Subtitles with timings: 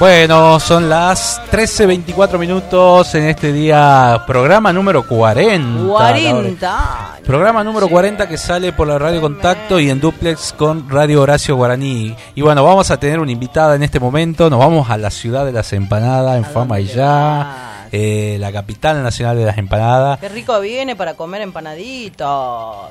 [0.00, 5.84] Bueno, son las 13.24 minutos en este día, programa número 40.
[5.86, 7.18] 40.
[7.22, 11.54] Programa número 40 que sale por la Radio Contacto y en duplex con Radio Horacio
[11.54, 12.16] Guaraní.
[12.34, 14.48] Y bueno, vamos a tener una invitada en este momento.
[14.48, 17.69] Nos vamos a la ciudad de las empanadas, en Fama y ya.
[17.92, 20.20] Eh, la capital nacional de las empanadas.
[20.20, 22.28] Qué rico viene para comer empanaditos.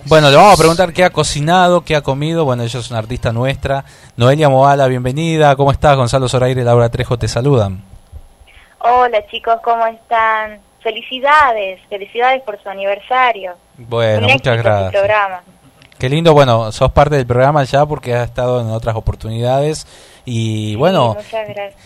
[0.06, 2.44] Bueno, le vamos a preguntar qué ha cocinado, qué ha comido.
[2.44, 3.86] Bueno, ella es una artista nuestra.
[4.18, 5.56] Noelia Moala, bienvenida.
[5.56, 5.96] ¿Cómo estás?
[5.96, 7.82] Gonzalo Zoraire y Laura Trejo te saludan.
[8.80, 10.60] Hola chicos, ¿cómo están?
[10.82, 13.54] Felicidades, felicidades por su aniversario.
[13.78, 14.92] Bueno, muchas gracias.
[14.92, 15.42] Programa.
[15.98, 19.86] Qué lindo, bueno, sos parte del programa ya porque has estado en otras oportunidades
[20.25, 21.15] y bueno,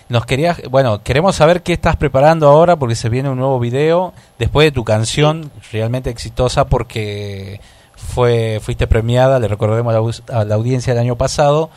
[0.10, 4.14] nos querías, bueno, queremos saber qué estás preparando ahora porque se viene un nuevo video
[4.40, 7.60] después de tu canción realmente exitosa porque
[7.96, 11.70] fue fuiste premiada, le recordemos a la, audiencia el año pasado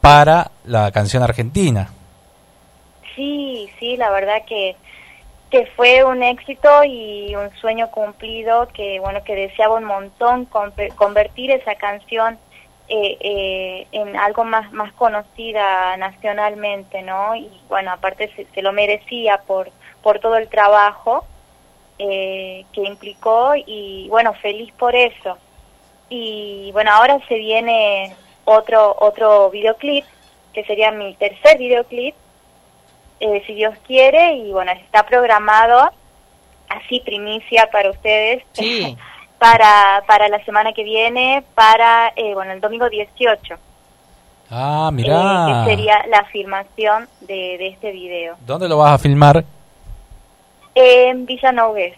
[0.00, 1.90] para la canción argentina.
[3.14, 4.76] Sí, sí, la verdad que
[5.50, 10.48] que fue un éxito y un sueño cumplido que bueno que deseaba un montón
[10.96, 12.36] convertir esa canción
[12.88, 19.38] eh, eh, en algo más más conocida nacionalmente no y bueno aparte se, lo merecía
[19.38, 19.70] por
[20.02, 21.24] por todo el trabajo
[21.98, 25.36] eh, que implicó y bueno feliz por eso.
[26.08, 28.14] Y bueno ahora se viene
[28.44, 30.04] otro otro videoclip
[30.54, 32.14] que sería mi tercer videoclip
[33.18, 35.90] si Dios quiere y bueno está programado
[36.68, 38.44] así primicia para ustedes.
[38.52, 38.96] Sí.
[39.38, 43.54] para, para la semana que viene, para, eh, bueno, el domingo 18.
[44.50, 45.14] Ah, mira.
[45.14, 48.36] Eh, que sería la filmación de, de este video.
[48.46, 49.44] ¿Dónde lo vas a filmar?
[50.74, 51.94] En Villa Nogués.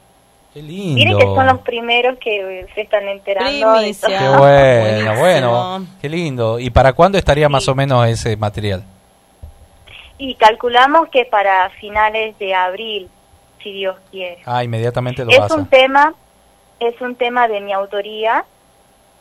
[0.55, 0.95] Qué lindo.
[0.95, 3.75] Miren que son los primeros que se están enterando.
[3.81, 6.59] Qué bueno, bueno, qué lindo.
[6.59, 8.83] ¿Y para cuándo estaría más o menos ese material?
[10.17, 13.09] Y calculamos que para finales de abril,
[13.63, 14.39] si Dios quiere.
[14.47, 16.15] Ah, inmediatamente lo Es un tema
[16.81, 18.45] es un tema de mi autoría,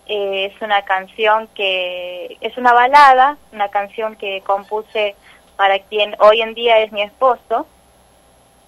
[0.07, 5.16] eh, es una canción que es una balada, una canción que compuse
[5.56, 7.66] para quien hoy en día es mi esposo.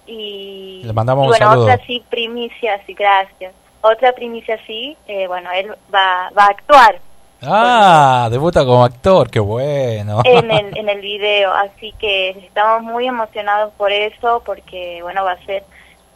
[0.06, 3.54] Y, Le mandamos bueno, otra sí, primicia, sí, gracias.
[3.80, 7.00] Otra primicia sí, eh, bueno, él va, va a actuar.
[7.42, 10.20] Ah, debuta como actor, qué bueno.
[10.24, 15.32] En el, en el video, así que estamos muy emocionados por eso, porque bueno, va
[15.32, 15.64] a ser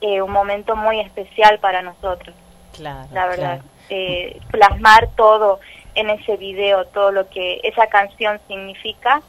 [0.02, 2.34] eh, un momento muy especial para nosotros
[2.80, 3.60] la verdad.
[3.90, 5.60] Eh, plasmar todo
[5.94, 9.22] en ese video, todo lo que esa canción significa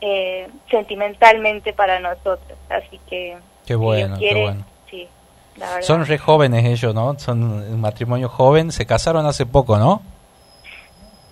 [0.00, 2.58] eh, sentimentalmente para nosotros.
[2.68, 3.36] Así que...
[3.66, 4.64] Qué bueno, qué bueno.
[5.82, 7.18] Son re jóvenes ellos, ¿no?
[7.18, 10.00] Son un matrimonio joven, se casaron hace poco, ¿no?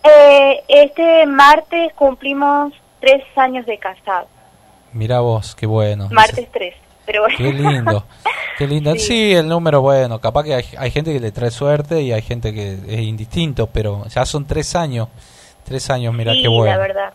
[0.03, 4.29] Eh, este martes cumplimos tres años de casado.
[4.93, 6.09] Mira vos, qué bueno.
[6.11, 6.75] Martes tres,
[7.09, 7.37] pero bueno.
[7.39, 8.05] Qué lindo.
[8.59, 8.95] Qué lindo.
[8.99, 9.33] Sí.
[9.33, 12.75] el número, bueno, capaz que hay, gente que le trae suerte y hay gente que
[12.87, 15.09] es indistinto, pero ya son tres años.
[15.65, 16.71] Tres años, mira qué bueno.
[16.71, 17.13] la verdad.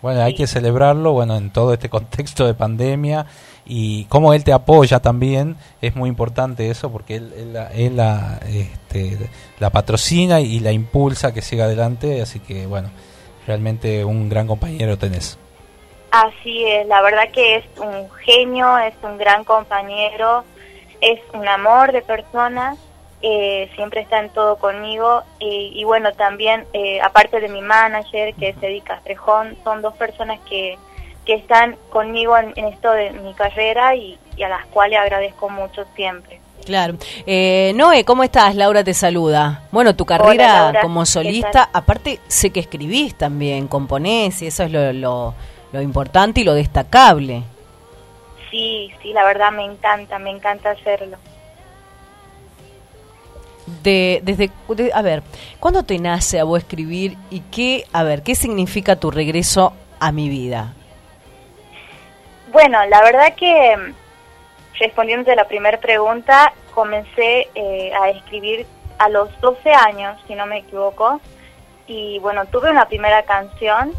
[0.00, 3.26] Bueno, hay que celebrarlo, bueno, en todo este contexto de pandemia
[3.66, 9.18] y cómo él te apoya también, es muy importante eso porque él, él, la, este,
[9.60, 12.88] la patrocina y la impulsa que siga adelante, así que bueno,
[13.46, 15.36] realmente un gran compañero tenés.
[16.10, 20.44] Así es, la verdad que es un genio, es un gran compañero,
[21.00, 22.76] es un amor de persona,
[23.20, 28.50] eh, siempre está en todo conmigo y, bueno, también eh, aparte de mi manager que
[28.50, 30.78] es Eddie Castrejón, son dos personas que,
[31.26, 36.40] que están conmigo en, esto de mi carrera y, a las cuales agradezco mucho siempre.
[36.64, 36.94] Claro.
[37.26, 38.54] Eh, Noé, ¿cómo estás?
[38.54, 39.62] Laura te saluda.
[39.72, 44.92] Bueno, tu carrera como solista, aparte sé que escribís también, componés y eso es lo,
[44.92, 45.34] lo,
[45.72, 47.42] lo importante y lo destacable.
[48.50, 51.18] Sí, sí, la verdad me encanta, me encanta hacerlo.
[53.82, 54.50] De, desde,
[54.94, 55.22] a ver,
[55.60, 60.10] ¿cuándo te nace a vos escribir y qué, a ver, qué significa tu regreso a
[60.10, 60.72] mi vida?
[62.50, 63.92] Bueno, la verdad que
[64.78, 68.66] respondiendo a la primera pregunta, comencé eh, a escribir
[68.98, 71.20] a los 12 años, si no me equivoco,
[71.86, 73.92] y bueno, tuve una primera canción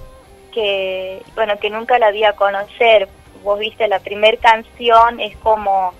[0.51, 3.07] que, bueno, que nunca la di a conocer.
[3.43, 5.93] Vos viste la primera canción es como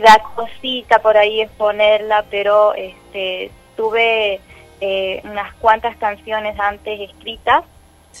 [0.00, 4.40] da cosita por ahí exponerla pero este tuve
[4.80, 7.64] eh, unas cuantas canciones antes escritas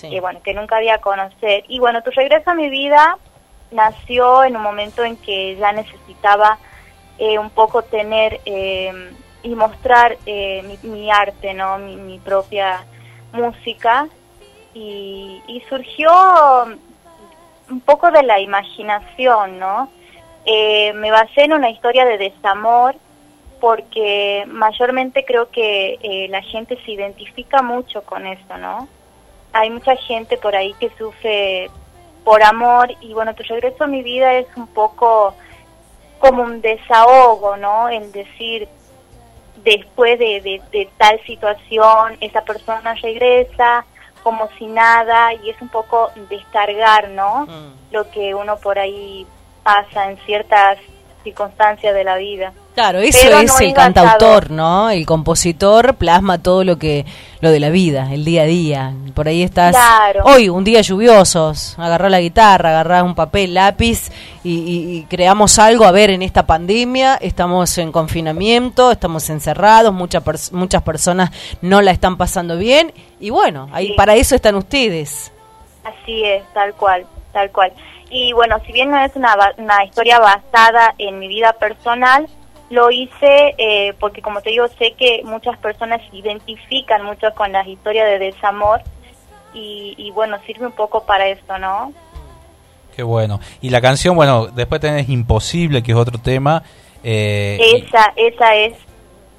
[0.00, 1.64] que bueno que nunca había conocer.
[1.68, 3.16] Y bueno tu regreso a mi vida
[3.70, 6.58] nació en un momento en que ya necesitaba
[7.18, 9.12] eh, un poco tener eh,
[9.44, 12.84] y mostrar mi, arte no mi, mi propia
[13.32, 14.08] música
[14.74, 16.10] y, y surgió
[17.70, 19.88] un poco de la imaginación, ¿no?
[20.44, 22.96] Eh, me basé en una historia de desamor
[23.60, 28.88] porque mayormente creo que eh, la gente se identifica mucho con esto, ¿no?
[29.52, 31.70] Hay mucha gente por ahí que sufre
[32.24, 35.34] por amor y bueno, tu regreso a mi vida es un poco
[36.18, 37.88] como un desahogo, ¿no?
[37.88, 38.68] En decir,
[39.62, 43.86] después de, de tal situación, esa persona regresa
[44.24, 47.46] como si nada y es un poco descargar, ¿no?
[47.46, 47.92] Mm.
[47.92, 49.24] Lo que uno por ahí
[49.62, 50.78] pasa en ciertas
[51.22, 52.52] circunstancias de la vida.
[52.74, 54.90] Claro, eso es el cantautor, ¿no?
[54.90, 57.06] El compositor plasma todo lo que
[57.44, 58.92] lo de la vida, el día a día.
[59.14, 59.76] Por ahí estás
[60.24, 64.10] hoy un día lluviosos, agarrá la guitarra, agarrá un papel, lápiz
[64.42, 65.84] y, creamos algo.
[65.84, 71.30] A ver, en esta pandemia estamos en confinamiento, estamos encerrados, muchas muchas personas
[71.60, 75.30] no la están pasando bien y bueno, ahí para eso están ustedes.
[75.84, 77.72] Así es, tal cual, tal cual.
[78.08, 82.26] Y bueno, si bien no es una, una historia basada en mi vida personal,
[82.70, 87.52] lo hice eh, porque, como te digo, sé que muchas personas se identifican mucho con
[87.52, 88.82] las historias de desamor
[89.56, 91.92] y, bueno, sirve un poco para esto, ¿no?
[92.96, 93.38] Qué bueno.
[93.60, 96.64] Y la canción, bueno, después tenés Imposible, que es otro tema.
[97.04, 98.74] Eh, esa, esa es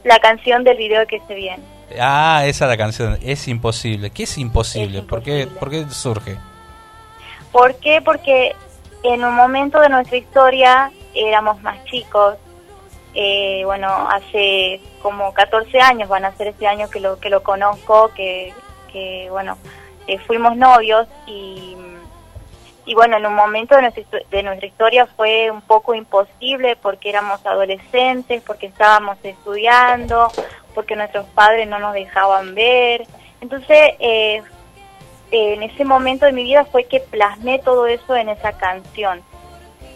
[0.05, 1.63] la canción del video que se viene.
[1.99, 3.17] Ah, esa es la canción.
[3.21, 4.09] Es imposible.
[4.09, 5.01] ¿Qué es imposible?
[5.01, 6.37] ¿Por, qué, ¿Por qué surge?
[7.51, 8.01] ¿Por qué?
[8.01, 8.55] Porque
[9.03, 12.35] en un momento de nuestra historia éramos más chicos,
[13.15, 17.43] eh, bueno, hace como 14 años, van a ser este año que lo, que lo
[17.43, 18.53] conozco, que,
[18.91, 19.57] que bueno,
[20.07, 21.77] eh, fuimos novios y,
[22.85, 27.09] y bueno, en un momento de nuestra, de nuestra historia fue un poco imposible porque
[27.09, 30.29] éramos adolescentes, porque estábamos estudiando,
[30.73, 33.05] porque nuestros padres no nos dejaban ver.
[33.39, 34.43] Entonces, eh,
[35.31, 39.21] en ese momento de mi vida fue que plasmé todo eso en esa canción.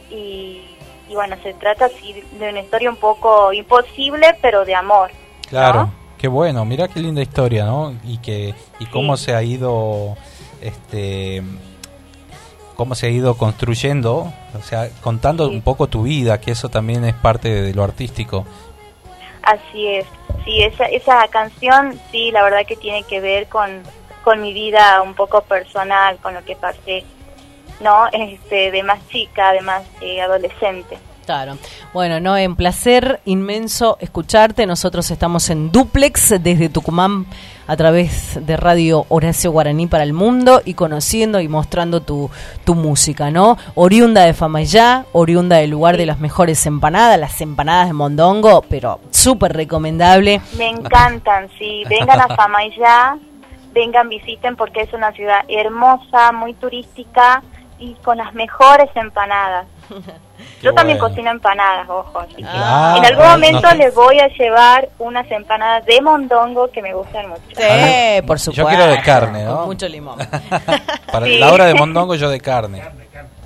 [0.10, 0.79] Y
[1.10, 5.10] y bueno, se trata así de una historia un poco imposible, pero de amor.
[5.50, 7.96] Claro, qué bueno, mira qué linda historia, ¿no?
[8.04, 10.16] Y que y cómo se ha ido
[10.62, 11.42] este
[12.76, 17.04] cómo se ha ido construyendo, o sea, contando un poco tu vida, que eso también
[17.04, 18.46] es parte de lo artístico.
[19.42, 20.06] Así es.
[20.46, 23.82] Sí, esa esa canción sí, la verdad que tiene que ver con
[24.24, 27.04] con mi vida un poco personal, con lo que pasé
[27.80, 28.08] ¿no?
[28.12, 30.98] Este, de más chica, de más eh, adolescente.
[31.30, 31.60] Claro.
[31.94, 34.66] Bueno, no, en placer inmenso escucharte.
[34.66, 37.28] Nosotros estamos en duplex desde Tucumán
[37.68, 42.32] a través de Radio Horacio Guaraní para el mundo y conociendo y mostrando tu,
[42.64, 43.60] tu música, ¿no?
[43.76, 49.00] Oriunda de Famayá, oriunda del lugar de las mejores empanadas, las empanadas de Mondongo, pero
[49.12, 50.42] súper recomendable.
[50.58, 51.84] Me encantan, sí.
[51.88, 53.20] Vengan a Famayá,
[53.72, 57.44] vengan, visiten porque es una ciudad hermosa, muy turística
[57.80, 59.66] y con las mejores empanadas.
[60.62, 62.22] Yo también cocino empanadas, ojo.
[62.46, 67.30] Ah, en algún momento les voy a llevar unas empanadas de mondongo que me gustan
[67.30, 67.42] mucho.
[67.56, 68.52] Sí, por supuesto.
[68.52, 69.58] Yo quiero de carne, ¿no?
[69.58, 70.18] Con mucho limón.
[71.12, 72.84] Para la hora de mondongo, yo de carne.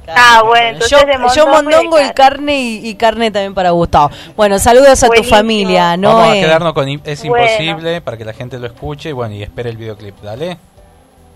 [0.08, 4.12] Ah, bueno, entonces yo, de mondongo, yo mondongo y, carne y, carne también para Gustavo.
[4.36, 6.14] Bueno, saludos a tu familia, ¿no?
[6.14, 9.44] Vamos a quedarnos con Es Imposible para que la gente lo escuche y bueno, y
[9.44, 10.58] espere el videoclip, dale.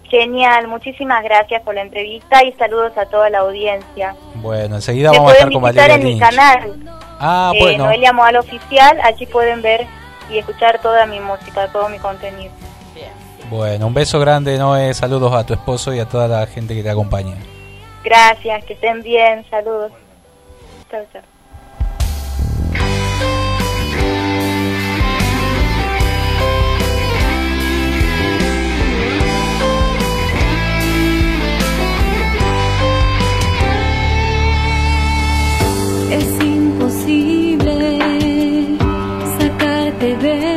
[0.09, 4.15] Genial, muchísimas gracias por la entrevista y saludos a toda la audiencia.
[4.35, 6.73] Bueno, enseguida vamos a estar con Valeria en mi canal.
[7.19, 7.85] Ah, eh, bueno.
[7.85, 9.85] Noelia Moal Oficial, allí pueden ver
[10.31, 12.51] y escuchar toda mi música, todo mi contenido.
[12.95, 13.09] Bien.
[13.49, 16.83] Bueno, un beso grande, Noé, saludos a tu esposo y a toda la gente que
[16.83, 17.35] te acompaña.
[18.03, 19.91] Gracias, que estén bien, saludos.
[20.89, 21.36] Chao, chao.
[36.09, 36.57] Te extraño
[39.99, 40.56] tanto.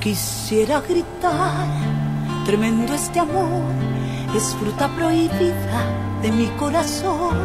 [0.00, 1.66] Quisiera gritar,
[2.46, 3.64] tremendo este amor,
[4.32, 5.82] es fruta prohibida
[6.22, 7.36] de mi corazón.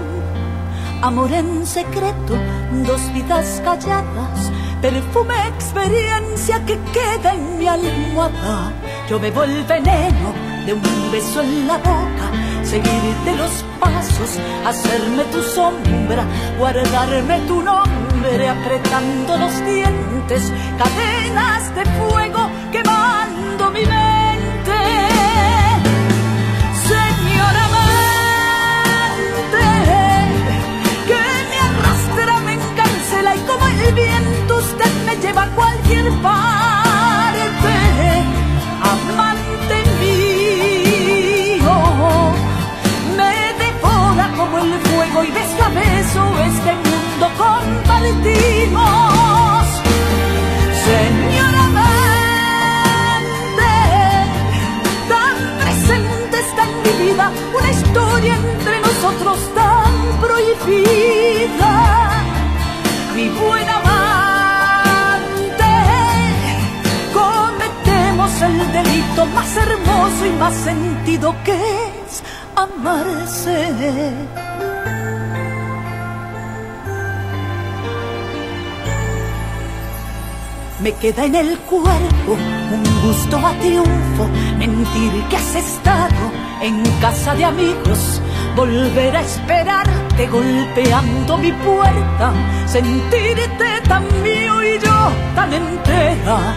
[1.01, 2.37] Amor en secreto,
[2.85, 4.51] dos vidas calladas,
[4.83, 8.71] perfume, experiencia que queda en mi almohada.
[9.09, 10.31] Yo bebo el veneno
[10.67, 12.31] de un beso en la boca,
[12.73, 14.31] seguirte los pasos,
[14.65, 16.23] hacerme tu sombra,
[16.57, 20.51] guardarme tu nombre, apretando los dientes,
[20.81, 24.79] cadenas de fuego quemando mi mente.
[26.91, 29.65] Señora amante,
[31.09, 36.72] que me arrastra, me encarcela y como el viento usted me lleva a cualquier parte.
[46.03, 48.83] Beso este mundo compartimos.
[50.85, 51.63] Señora
[57.55, 61.73] una historia entre nosotros tan prohibida.
[63.15, 63.73] Mi buena
[64.97, 65.73] amante,
[67.13, 72.23] cometemos el delito más hermoso y más sentido que es
[72.55, 74.52] amarse.
[80.83, 86.29] Me queda en el cuerpo un gusto a triunfo, mentir que has estado
[86.61, 88.21] en casa de amigos,
[88.53, 92.33] volver a esperarte golpeando mi puerta,
[92.65, 96.53] sentirte tan mío y yo tan entera.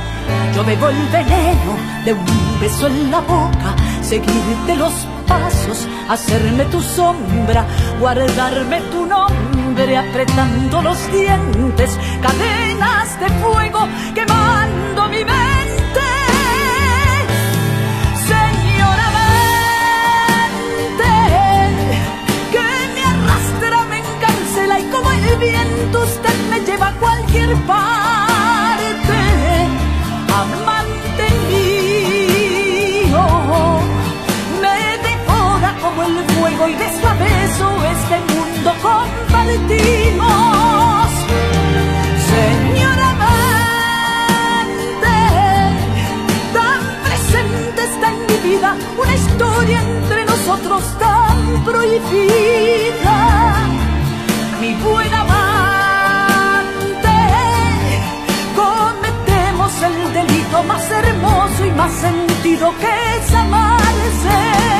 [0.56, 4.92] Yo bebo el veneno de un beso en la boca, seguirte los
[5.28, 7.64] pasos, hacerme tu sombra,
[8.00, 11.96] guardarme tu nombre apretando los dientes,
[13.20, 16.08] de fuego quemando mi mente.
[18.32, 19.06] Señora
[20.48, 21.12] mente,
[22.52, 29.18] que me arrastra, me encarcela y como el viento usted me lleva a cualquier parte.
[30.42, 33.24] Amante mío,
[34.62, 39.06] me devora como el fuego y beso a beso este mundo con
[50.98, 53.18] tan prohibida.
[54.60, 57.18] Mi buena amante,
[58.54, 64.75] cometemos el delito más hermoso y más sentido que es amarse.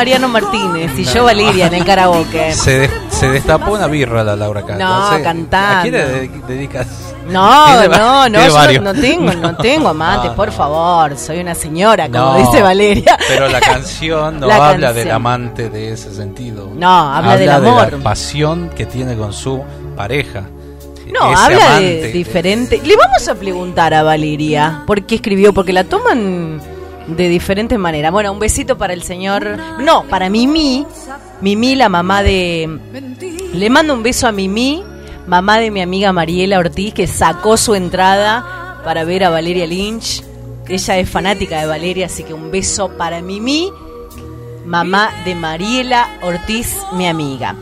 [0.00, 2.54] Mariano Martínez y yo Valeria en el karaoke.
[2.54, 4.76] Se, Se destapó una birra la Laura acá.
[4.76, 5.78] No, cantando.
[5.78, 6.86] ¿A quién le dedicas?
[7.28, 11.18] No, no, no, yo no, tengo, no, tengo amantes, por favor.
[11.18, 13.18] Soy una señora, como dice Valeria.
[13.28, 16.70] Pero la canción no habla del amante de ese sentido.
[16.74, 17.90] No, habla, del amor.
[17.90, 19.62] De la pasión que tiene con su
[19.98, 20.44] pareja.
[21.12, 22.80] No, habla de diferente.
[22.82, 26.58] Le vamos a preguntar a Valeria por qué escribió, porque la toman
[27.16, 28.12] de diferentes maneras.
[28.12, 29.58] Bueno, un besito para el señor.
[29.80, 30.86] No, para Mimi.
[31.40, 32.78] Mimi, la mamá de.
[33.52, 34.82] Le mando un beso a Mimi,
[35.26, 40.24] mamá de mi amiga Mariela Ortiz, que sacó su entrada para ver a Valeria Lynch.
[40.68, 43.72] Ella es fanática de Valeria, así que un beso para Mimi,
[44.64, 47.56] mamá de Mariela Ortiz, mi amiga.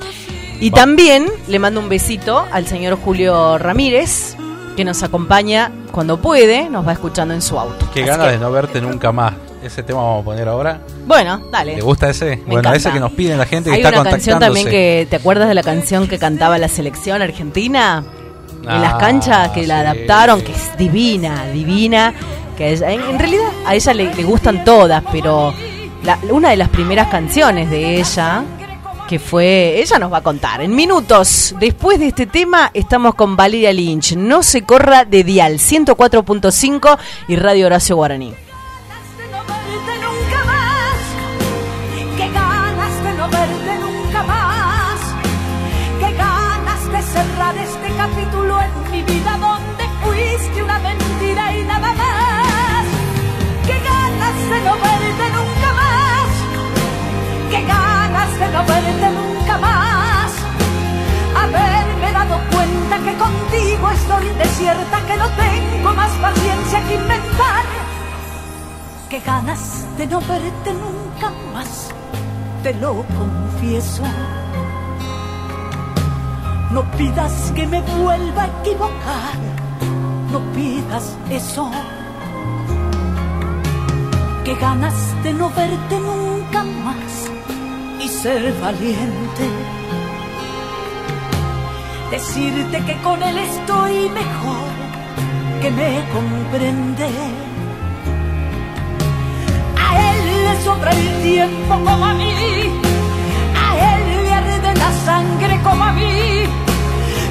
[0.61, 4.37] Y también le mando un besito al señor Julio Ramírez,
[4.77, 7.89] que nos acompaña cuando puede, nos va escuchando en su auto.
[7.95, 9.35] Qué ganas de no verte nunca más.
[9.63, 10.81] Ese tema vamos a poner ahora.
[11.07, 11.75] Bueno, dale.
[11.75, 12.43] ¿Te gusta ese?
[12.47, 15.49] bueno, ese que nos piden la gente que Hay una canción también que, ¿te acuerdas
[15.49, 18.05] de la canción que cantaba la selección argentina?
[18.63, 22.13] en las ah, canchas que la adaptaron, que es divina, divina.
[22.57, 25.55] Que en, realidad a ella le, gustan todas, pero
[26.31, 28.45] una de las primeras canciones de ella
[29.09, 31.55] que fue, ella nos va a contar en minutos.
[31.59, 34.17] Después de este tema estamos con Valeria Lynch.
[34.17, 38.48] No se corra de Dial 104.5 y Radio Horacio Guaraní.
[63.79, 67.65] Contigo estoy desierta, que no tengo más paciencia que inventar.
[69.09, 71.91] Qué ganas de no verte nunca más.
[72.63, 74.03] Te lo confieso.
[76.71, 79.35] No pidas que me vuelva a equivocar,
[80.31, 81.71] no pidas eso.
[84.45, 87.31] Que ganas de no verte nunca más
[88.01, 89.98] y ser valiente.
[92.11, 94.71] Decirte que con él estoy mejor,
[95.61, 97.09] que me comprende.
[99.77, 102.89] A él le sobra el tiempo como a mí
[104.79, 106.45] la sangre como a mí.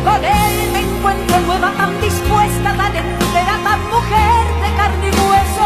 [0.06, 5.57] Con él me encuentro nueva, tan dispuesta, tan entera, tan mujer de carne y hueso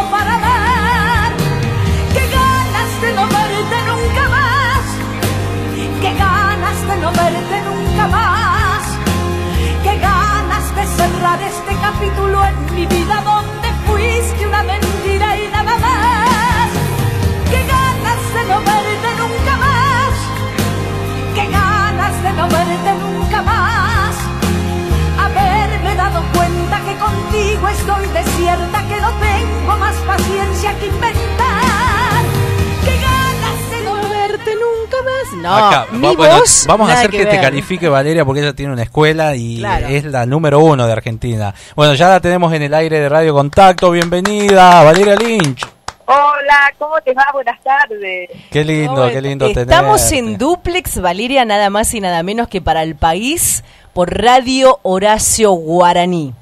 [12.01, 16.69] capítulo en mi vida donde fuiste una mentira y nada más.
[17.51, 20.13] Qué ganas de no verte nunca más.
[21.35, 24.15] Qué ganas de no verte nunca más.
[25.19, 31.60] Haberme dado cuenta que contigo estoy desierta, que no tengo más paciencia que inventar.
[34.91, 35.87] Nunca más.
[35.93, 40.05] No, vamos a hacer que, te califique Valeria porque ella tiene una escuela y es
[40.05, 41.53] la número uno de Argentina.
[41.75, 43.91] Bueno, ya la tenemos en el aire de Radio Contacto.
[43.91, 45.65] Bienvenida, Valeria Lynch.
[46.05, 47.25] Hola, ¿cómo te va?
[47.31, 48.29] Buenas tardes.
[48.51, 52.83] Qué lindo, qué lindo Estamos en duplex, Valeria, nada más y nada menos que para
[52.83, 56.33] el país por Radio Horacio Guaraní.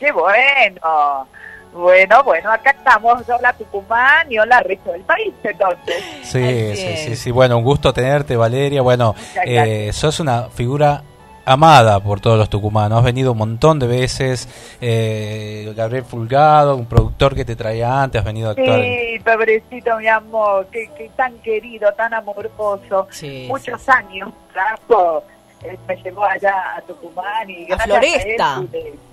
[0.00, 1.28] Qué bueno.
[1.72, 6.04] Bueno, bueno, acá estamos, hola Tucumán y hola resto del país, entonces.
[6.22, 8.82] Sí, sí, sí, sí, bueno, un gusto tenerte, Valeria.
[8.82, 11.02] Bueno, eh, sos una figura
[11.44, 12.98] amada por todos los tucumanos.
[12.98, 14.48] Has venido un montón de veces.
[14.80, 18.80] Eh, Gabriel Fulgado, un productor que te traía antes, has venido a actuar.
[18.80, 23.08] Sí, pobrecito, mi amor, que, tan querido, tan amoroso.
[23.48, 25.24] Muchos años, trajo,
[25.62, 28.62] eh, me llevó allá a Tucumán y a Floresta.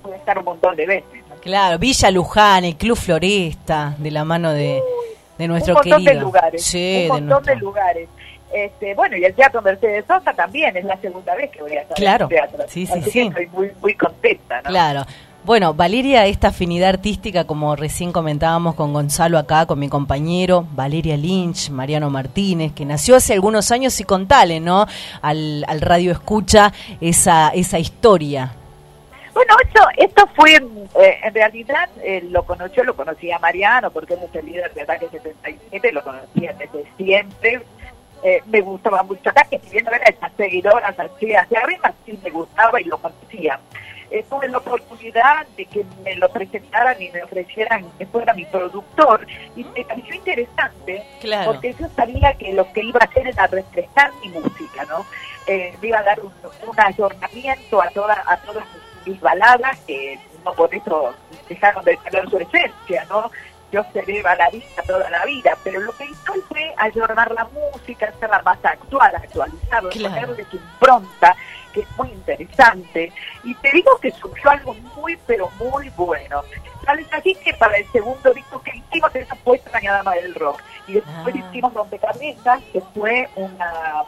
[0.01, 1.23] pude, estar un montón de veces.
[1.41, 4.81] Claro, Villa Luján, el Club Floresta, de la mano de,
[5.37, 8.09] de nuestro un montón De lugares, sí, un montón de lugares.
[8.51, 11.81] Este, bueno, y el Teatro Mercedes Sosa también es la segunda vez que voy a
[11.81, 12.27] estar claro.
[12.29, 12.65] en el teatro.
[12.67, 13.19] Sí, sí, sí.
[13.21, 14.69] estoy muy, muy contenta, ¿no?
[14.69, 15.05] Claro.
[15.45, 21.15] Bueno, Valeria, esta afinidad artística, como recién comentábamos con Gonzalo acá, con mi compañero, Valeria
[21.15, 24.85] Lynch, Mariano Martínez, que nació hace algunos años y contale, ¿no?
[25.21, 28.51] Al, al radio escucha esa, esa historia.
[29.39, 34.19] Bueno, esto, esto fue, eh, en realidad, eh, lo conoció, lo conocía Mariano, porque él
[34.23, 37.61] es el líder de Ataque 77, lo conocía desde siempre,
[38.21, 41.93] eh, me gustaba mucho acá, que si bien no era esa seguidora así hacia arriba,
[42.05, 43.61] sí me gustaba y lo conocía.
[44.11, 48.43] Eh, tuve la oportunidad de que me lo presentaran y me ofrecieran que fuera mi
[48.43, 49.25] productor
[49.55, 51.01] y me pareció interesante
[51.45, 55.05] porque yo sabía que lo que iba a hacer era refrescar mi música, ¿no?
[55.47, 56.31] me iba a dar un,
[56.67, 61.13] un ayornamiento a, toda, a todas mis baladas, que no por eso
[61.47, 63.31] dejaron de tener su esencia, ¿no?
[63.71, 68.41] Yo seré baladista toda la vida, pero lo que hizo fue ayornar la música, hacerla
[68.43, 71.35] más actual, actualizarla, ponerle su impronta,
[71.71, 73.13] que es muy interesante.
[73.43, 76.41] Y te digo que surgió algo muy, pero muy bueno.
[76.83, 80.59] Tal así que para el segundo disco que hicimos, esa fue Extraña Dama del Rock.
[80.87, 81.47] Y después ah.
[81.49, 84.03] hicimos Rompecabezas, que fue una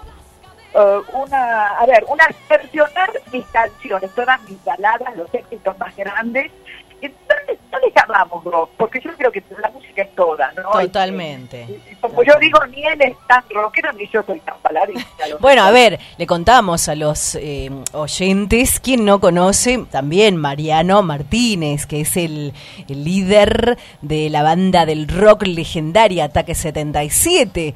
[0.74, 6.52] uh, una, a ver, una versionar mis canciones, todas mis baladas, los éxitos más grandes,
[7.02, 10.70] entonces, no le llamamos rock, porque yo creo que la música es toda, ¿no?
[10.70, 11.66] Totalmente.
[12.00, 15.26] como yo digo, ni él es tan rockero ni yo soy tan baladista.
[15.40, 21.88] bueno, a ver, le contamos a los eh, oyentes, quien no conoce, también Mariano Martínez,
[21.88, 22.54] que es el,
[22.88, 27.74] líder de la banda del rock legendaria Ataque 77.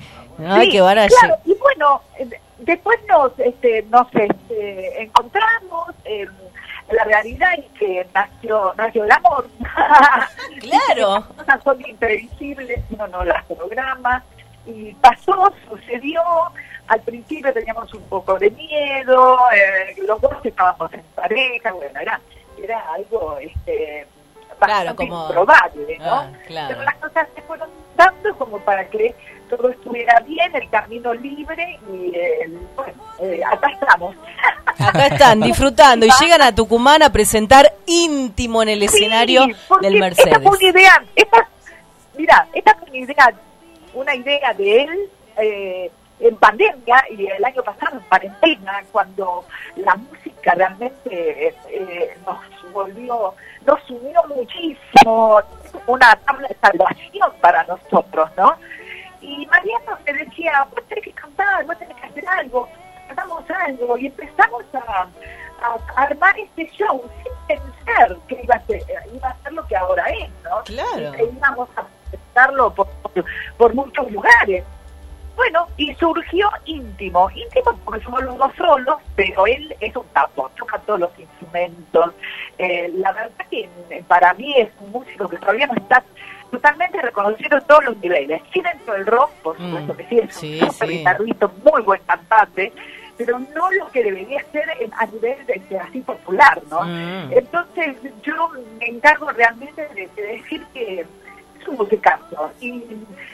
[0.47, 5.89] Ay, que van a claro, y bueno, eh, después nos, este, nos este, encontramos...
[6.05, 6.27] Eh,
[6.91, 9.47] la realidad es que nació, nació el amor.
[10.59, 11.25] Claro.
[11.45, 14.23] Las son imprevisibles, uno no las programa.
[14.65, 16.21] Y pasó, sucedió.
[16.87, 22.21] Al principio teníamos un poco de miedo, eh, los dos estábamos en pareja, bueno, era,
[22.61, 24.05] era algo este,
[24.59, 25.25] bastante como...
[25.27, 26.13] improbable, ¿no?
[26.13, 29.15] Ah, Pero las cosas se fueron dando como para que
[29.49, 32.11] todo estuviera bien, el camino libre y
[32.75, 34.15] bueno, eh, acá estamos.
[34.65, 39.47] Acá están disfrutando y llegan a Tucumán a presentar íntimo en el escenario
[39.81, 40.33] del Mercedes.
[40.33, 41.03] Esta fue una idea,
[42.17, 43.33] mira, esta fue una idea,
[43.93, 49.95] una idea de él eh, en pandemia y el año pasado en cuarentena, cuando la
[49.95, 53.33] música realmente eh, nos volvió,
[53.65, 55.41] nos unió muchísimo,
[55.87, 58.55] una tabla de salvación para nosotros, ¿no?
[59.37, 62.69] Y Mariano me decía, vos tenés que cantar, vos tenés que hacer algo,
[63.09, 63.97] hagamos algo.
[63.97, 65.07] Y empezamos a,
[65.95, 70.05] armar este show sin pensar que iba a ser, iba a ser lo que ahora
[70.09, 70.61] es, ¿no?
[70.63, 71.17] Claro.
[71.17, 72.87] Y íbamos a presentarlo por,
[73.57, 74.63] por, muchos lugares.
[75.35, 80.49] Bueno, y surgió íntimo, íntimo porque somos los dos solos, pero él es un tapo,
[80.55, 82.13] toca todos los instrumentos.
[82.57, 83.69] Eh, la verdad que
[84.07, 86.03] para mí es un músico que todavía no está
[86.55, 88.41] totalmente reconocido en todos los niveles.
[88.53, 89.63] Sí dentro del rock, por mm.
[89.63, 92.71] supuesto que sí, es sí, un super guitarrista, muy buen cantante,
[93.17, 94.65] pero no lo que debería ser
[94.97, 96.81] a nivel de, así popular, ¿no?
[96.81, 97.31] Mm.
[97.31, 102.83] Entonces yo me encargo realmente de, decir que es un musicazo y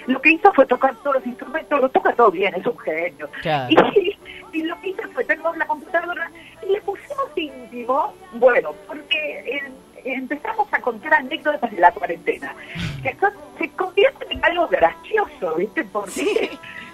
[0.08, 3.30] lo que hizo fue tocar todos los instrumentos, lo toca todo bien, es un genio.
[3.70, 4.18] Y,
[4.54, 6.32] y, lo que hizo fue tenemos la computadora
[6.64, 9.62] y le pusimos íntimo, bueno, porque
[10.06, 12.54] empezamos a contar anécdotas de la cuarentena,
[13.02, 13.16] que
[13.58, 15.84] se convierte en algo gracioso, ¿viste?
[15.86, 16.52] Porque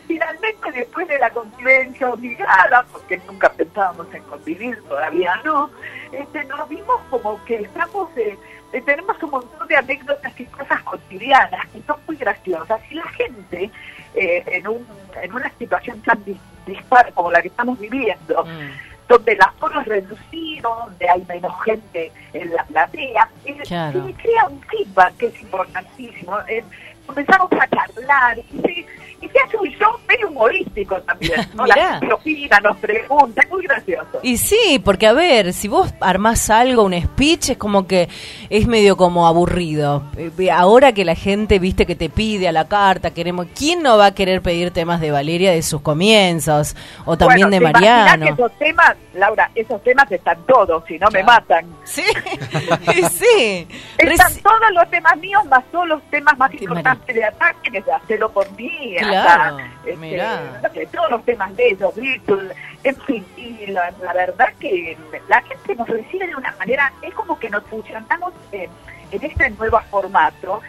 [0.08, 5.70] finalmente después de la convivencia obligada, porque nunca pensábamos en convivir, todavía no,
[6.12, 8.38] este, nos vimos como que estamos, eh,
[8.74, 13.08] eh, tenemos un montón de anécdotas y cosas cotidianas que son muy graciosas y la
[13.10, 13.72] gente
[14.16, 14.88] eh, en, un,
[15.22, 16.24] en una situación tan
[16.66, 21.54] dispar como la que estamos viviendo, mm donde el aforo es reducido, donde hay menos
[21.64, 26.38] gente en la platea, y, crea un feedback que es importantísimo.
[26.48, 26.64] Eh,
[27.06, 28.86] comenzamos a charlar y
[29.22, 31.48] y se hace un show medio humorístico también.
[31.56, 31.66] ¿no?
[31.66, 34.20] La gente opina, nos pregunta, es muy gracioso.
[34.22, 38.10] Y sí, porque a ver, si vos armás algo, un speech, es como que
[38.50, 40.04] es medio como aburrido.
[40.18, 43.98] Eh, ahora que la gente, viste, que te pide a la carta, queremos, ¿quién no
[43.98, 46.76] va a querer pedir temas de Valeria de sus comienzos?
[47.06, 48.26] O también de Mariano.
[48.26, 51.66] Que esos temas, Laura, esos temas están todos, si no me matan.
[51.84, 52.04] Sí,
[53.12, 53.68] sí.
[53.98, 58.32] Están todos los temas míos, más todos los temas más importantes de ataque, que hacerlo
[58.32, 58.96] por mí.
[59.10, 61.94] Claro, este, todos los temas de ellos,
[62.84, 67.38] en fin, y la, verdad que la gente nos recibe de una manera, es como
[67.40, 68.70] que nos funcionamos en,
[69.12, 70.62] este nuevo formato,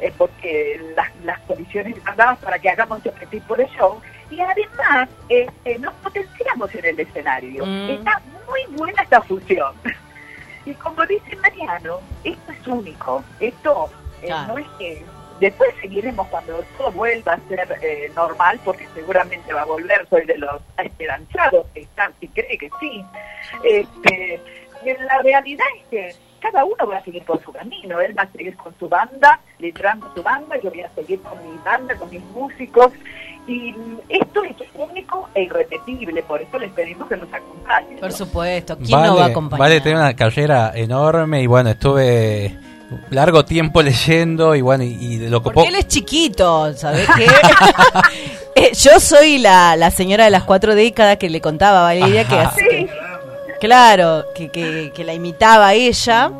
[0.00, 4.40] eh, porque las, las condiciones están dadas para que hagamos este tipo de show, y
[4.40, 7.64] además este, nos potenciamos en el escenario.
[7.64, 7.90] Mm.
[7.90, 9.74] Está muy buena esta fusión.
[10.66, 13.88] Y como dice Mariano, esto es único, esto
[14.20, 15.04] eh, no es que
[15.40, 20.24] Después seguiremos cuando todo vuelva a ser eh, normal, porque seguramente va a volver, soy
[20.24, 23.04] de los esperanzados que están, si cree que sí.
[23.62, 24.40] Este,
[24.84, 28.32] la realidad es que cada uno va a seguir por su camino, él va a
[28.32, 32.10] seguir con su banda, liderando su banda, yo voy a seguir con mi banda, con
[32.10, 32.92] mis músicos,
[33.46, 33.74] y
[34.08, 37.98] esto es único e irrepetible, por eso les pedimos que nos acompañen.
[37.98, 39.60] Por supuesto, ¿quién no va a acompañar?
[39.60, 42.56] Vale, tiene una carrera enorme y bueno, estuve
[43.10, 47.26] largo tiempo leyendo y bueno, y, de lo que Porque él es chiquito, ¿sabes qué?
[48.54, 52.26] que yo soy la, la señora de las cuatro décadas que le contaba a Valeria
[52.26, 52.88] que,
[53.60, 56.30] claro, que, que, que la imitaba ella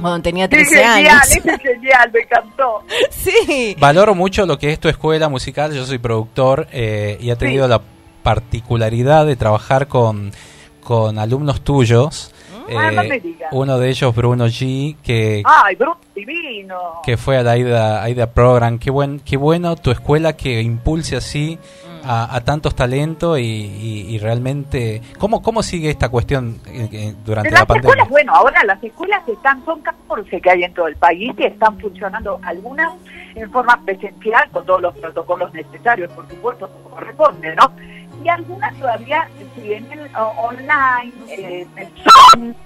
[0.00, 1.12] cuando tenía 13 años.
[1.30, 2.82] Es genial, me encantó.
[3.10, 3.76] sí.
[3.78, 5.72] Valoro mucho lo que es tu escuela musical.
[5.72, 7.80] Yo soy productor eh, y he tenido la
[8.22, 10.32] particularidad de trabajar con,
[10.82, 12.32] con alumnos tuyos
[12.76, 17.00] Ah, eh, uno de ellos, Bruno G, que, Ay, Bruno, divino.
[17.04, 18.78] que fue a la AIDA, AIDA Program.
[18.78, 21.58] Qué, buen, qué bueno tu escuela que impulse así
[22.04, 22.08] mm.
[22.08, 25.02] a, tantos talentos y, realmente...
[25.18, 27.90] ¿cómo, ¿Cómo sigue esta cuestión eh, eh, durante la pandemia?
[27.90, 31.44] Escuelas, bueno, ahora las escuelas están, son 14 que hay en todo el país y
[31.44, 32.92] están funcionando algunas
[33.34, 37.72] en forma presencial con todos los protocolos necesarios, por supuesto, como corresponde, ¿no?
[38.22, 41.66] Y algunas todavía vienen online, eh,
[42.32, 42.56] son,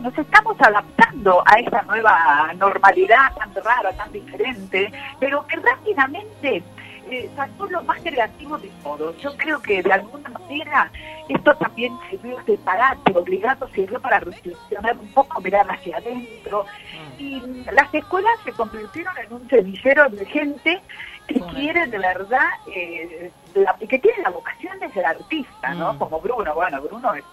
[0.00, 6.62] nos estamos adaptando a esta nueva normalidad tan rara, tan diferente, pero que rápidamente
[7.10, 9.16] eh, sacó lo más creativo de todo.
[9.18, 10.90] Yo creo que de alguna manera
[11.28, 16.64] esto también sirvió de parate, obligado sirvió para reflexionar un poco, mirar hacia adentro.
[16.64, 17.20] Mm.
[17.20, 20.80] Y las escuelas se convirtieron en un semillero de gente
[21.26, 23.30] que quiere de verdad, eh,
[23.88, 25.94] que tiene la vocación de ser artista, ¿no?
[25.94, 25.98] Mm.
[25.98, 27.24] Como Bruno, bueno, Bruno es,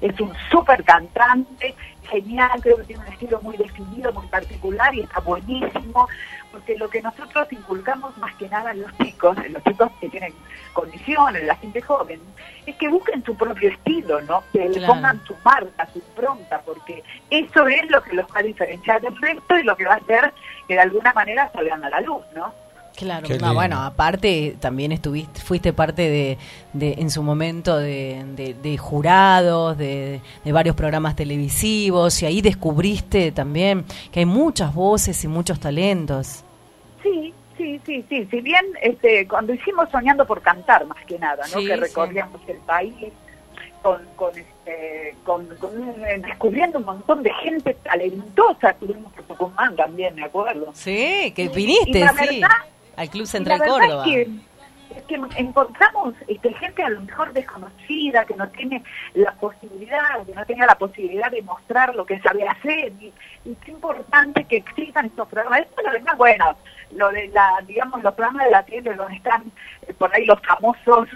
[0.00, 5.00] es un súper cantante, genial, creo que tiene un estilo muy definido, muy particular y
[5.00, 6.08] está buenísimo,
[6.52, 10.08] porque lo que nosotros inculcamos más que nada en los chicos, en los chicos que
[10.08, 10.32] tienen
[10.72, 12.20] condiciones, la gente joven,
[12.66, 14.42] es que busquen su propio estilo, ¿no?
[14.52, 18.42] Que le pongan su marca, su pronta, porque eso es lo que los va a
[18.42, 20.32] diferenciar del resto y lo que va a hacer
[20.68, 22.52] que de alguna manera salgan a la luz, ¿no?
[22.96, 26.38] Claro, bueno, aparte también estuviste, fuiste parte de,
[26.72, 28.24] de en su momento de,
[28.62, 35.24] de, jurados, de, de, varios programas televisivos y ahí descubriste también que hay muchas voces
[35.24, 36.44] y muchos talentos.
[37.02, 38.28] Sí, sí, sí, sí.
[38.30, 41.60] Si bien este, cuando hicimos Soñando por Cantar, más que nada, ¿no?
[41.60, 42.94] que recorríamos el país
[43.82, 50.26] con, con, este, con, descubriendo un montón de gente talentosa, tuvimos por Tucumán también, me
[50.26, 50.70] acuerdo.
[50.74, 52.40] Sí, que viniste, sí
[52.96, 54.04] al Club Central Córdoba.
[54.06, 58.82] Es que, encontramos este, gente a lo mejor desconocida, que no tiene
[59.14, 62.92] la posibilidad, que no tenga la posibilidad de mostrar lo que sabe hacer.
[63.00, 63.12] Y,
[63.44, 65.60] es importante que existan estos programas.
[65.60, 66.56] Esto lo demás, bueno,
[66.92, 69.42] lo de la, digamos, los programas de la tele donde están
[69.86, 71.08] eh, por ahí los famosos,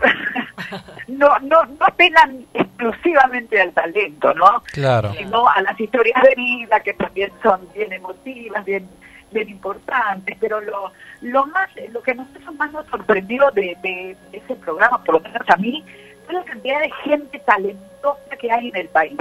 [1.09, 4.63] no, no, no apelan exclusivamente al talento, ¿no?
[4.73, 5.13] Claro.
[5.15, 8.89] Sino a las historias de vida que también son bien emotivas, bien
[9.31, 14.55] bien importantes, pero lo, lo más, lo que nosotros más nos sorprendió de, de, ese
[14.57, 15.85] programa, por lo menos a mí,
[16.25, 19.19] fue la cantidad de gente talentosa que hay en el país.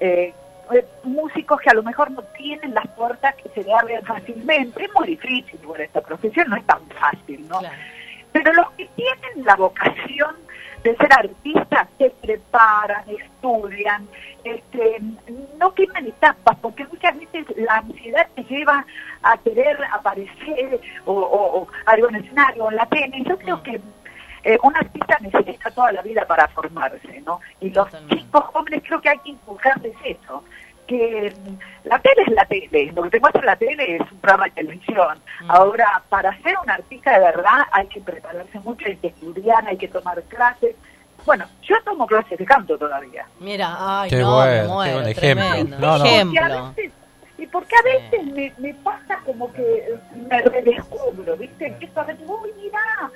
[0.00, 0.32] Eh,
[0.72, 4.84] eh, músicos que a lo mejor no tienen las puertas que se le abren fácilmente.
[4.84, 7.60] Es muy difícil, por esta profesión no es tan fácil, ¿no?
[8.32, 10.36] Pero los que tienen la vocación
[10.82, 14.08] de ser artistas se preparan, estudian,
[14.44, 14.98] este,
[15.58, 18.86] no queman etapas, porque muchas veces la ansiedad te lleva
[19.22, 23.22] a querer aparecer o, algo en el escenario, o en la tele.
[23.26, 23.80] Yo creo que
[24.44, 27.40] eh, un artista necesita toda la vida para formarse, ¿no?
[27.60, 30.42] Y los chicos jóvenes creo que hay que inculcarles eso,
[30.90, 31.32] que
[31.84, 34.50] la tele es la tele, lo que te muestra la tele es un programa de
[34.50, 35.18] televisión.
[35.42, 35.50] Mm.
[35.50, 39.76] Ahora, para ser un artista de verdad hay que prepararse mucho, hay que estudiar, hay
[39.76, 40.74] que tomar clases.
[41.24, 43.24] Bueno, yo tomo clases de canto todavía.
[43.38, 45.78] Mira, ay, qué no, bueno, qué buen ejemplo.
[45.78, 46.74] No, ejemplo.
[47.38, 49.94] Y porque a veces me, me, pasa como que
[50.28, 51.68] me redescubro, ¿viste?
[51.68, 53.10] Empiezo a ver, uy, mira,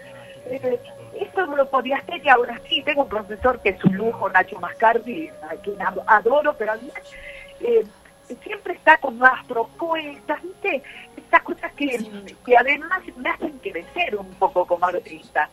[0.46, 0.80] eh,
[1.20, 2.82] esto no lo podía hacer y ahora sí.
[2.82, 7.02] Tengo un profesor que es un lujo, Nacho Mascardi, a quien adoro, pero además
[7.64, 7.84] eh,
[8.42, 10.82] siempre está con nuevas propuestas, ¿viste?
[11.16, 11.98] Estas cosas que,
[12.44, 15.48] que además me hacen crecer un poco como artista.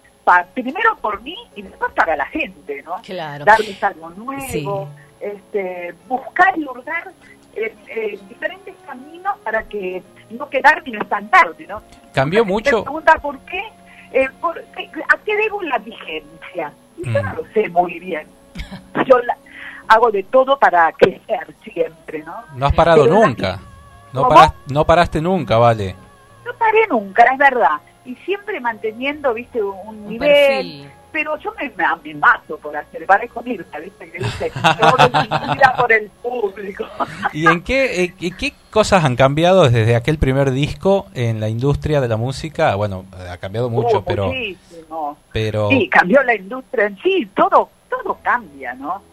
[0.53, 3.01] primero por mí y después para la gente, ¿no?
[3.03, 3.45] Claro.
[3.45, 7.11] Darles algo nuevo, este, buscar y hurgar
[7.55, 11.81] eh, diferentes caminos para que no quedar ni estancarte, ¿no?
[12.13, 12.77] Cambió mucho.
[12.77, 13.63] Me pregunta por qué,
[14.13, 16.73] eh, por, ¿a qué debo la vigencia?
[16.97, 17.35] Y yo no mm.
[17.35, 18.27] lo sé muy bien.
[19.07, 19.35] Yo la,
[19.91, 22.33] hago de todo para crecer siempre, ¿no?
[22.55, 23.59] No has parado nunca.
[24.13, 24.29] No,
[24.67, 25.95] no paraste nunca, vale.
[26.45, 27.77] No paré nunca, es verdad.
[28.05, 30.89] Y siempre manteniendo, viste, un, nivel.
[31.11, 31.69] Pero yo me,
[32.03, 34.49] me, mato por hacer, parezco Mirta, viste, que dice,
[34.79, 36.85] todo por el público.
[37.33, 41.99] ¿Y en qué, eh, qué cosas han cambiado desde aquel primer disco en la industria
[41.99, 42.75] de la música?
[42.75, 44.31] Bueno, ha cambiado mucho, uh, pero...
[45.33, 45.69] Pero...
[45.69, 49.10] Sí, cambió la industria en sí, todo, todo cambia, ¿no?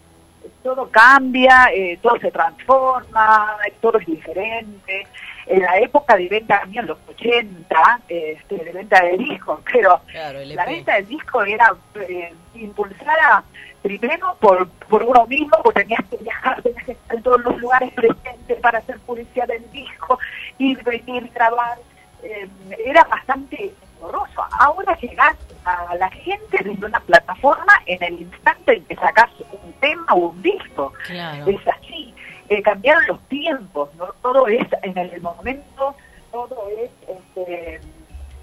[0.63, 5.07] Todo cambia, eh, todo se transforma, todo es diferente.
[5.47, 10.67] en la época de venta en los 80, este, de venta de discos, pero la
[10.67, 13.45] venta del disco era eh, impulsada
[13.83, 17.59] primero por, por uno mismo, porque tenías que viajar, tenías que estar en todos los
[17.59, 20.19] lugares presentes para hacer publicidad del disco,
[20.59, 21.79] ir, venir, grabar.
[22.23, 22.49] Eh,
[22.85, 24.43] era bastante horroroso.
[24.59, 29.31] Ahora llegas a la gente desde una plataforma en el instante en que sacas
[29.63, 30.93] un tema o un disco.
[31.09, 32.15] Es así.
[32.49, 34.07] Eh, cambiaron los tiempos, ¿no?
[34.23, 35.95] Todo es en el momento,
[36.31, 36.91] todo es...
[37.09, 37.81] Este,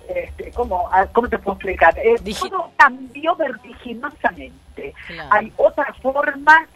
[0.08, 1.98] este, ¿cómo, ah, ¿cómo te puedo explicar?
[1.98, 4.94] Eh, todo cambió vertiginosamente.
[5.32, 6.68] Hay otra forma,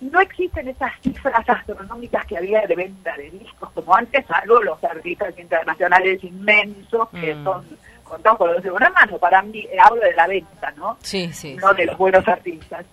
[0.00, 4.82] no existen esas cifras astronómicas que había de venta de discos como antes, salvo los
[4.84, 7.44] artistas internacionales inmensos que mm.
[7.44, 7.66] son
[8.12, 9.18] contados con los de una mano.
[9.18, 10.98] Para mí, eh, hablo de la venta, ¿no?
[11.00, 11.56] Sí, sí.
[11.56, 12.84] No de los buenos artistas.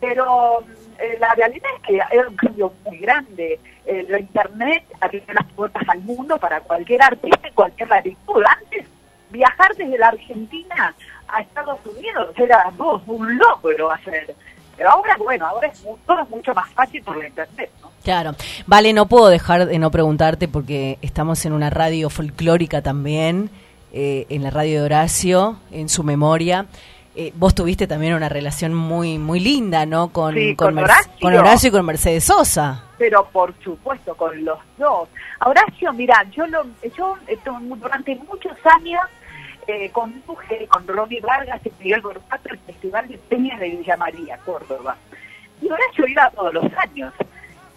[0.00, 0.64] Pero
[0.98, 3.58] eh, la realidad es que era un cambio muy grande.
[4.08, 8.42] la Internet abrió las puertas al mundo para cualquier artista en cualquier latitud.
[8.46, 8.86] Antes
[9.30, 10.94] viajar desde la Argentina
[11.26, 12.72] a Estados Unidos era
[13.06, 14.34] un logro hacer.
[14.76, 17.90] Pero ahora, bueno, ahora es todo mucho más fácil por la internet, ¿no?
[18.04, 18.36] Claro.
[18.66, 23.50] Vale, no puedo dejar de no preguntarte porque estamos en una radio folclórica también,
[23.92, 26.66] eh, en la radio de Horacio, en su memoria.
[27.20, 30.12] Eh, vos tuviste también una relación muy muy linda, ¿no?
[30.12, 31.12] Con, con, Horacio.
[31.20, 32.84] con Horacio y con Mercedes Sosa.
[32.96, 35.08] Pero por supuesto, con los dos.
[35.44, 36.64] Horacio, mira, yo, lo,
[36.96, 39.00] yo eh, durante muchos años
[39.66, 44.38] eh, conduje con Ronnie Vargas y Miguel Gorbato el Festival de Peñas de Villa María,
[44.44, 44.96] Córdoba.
[45.60, 47.12] Y Horacio iba todos los años.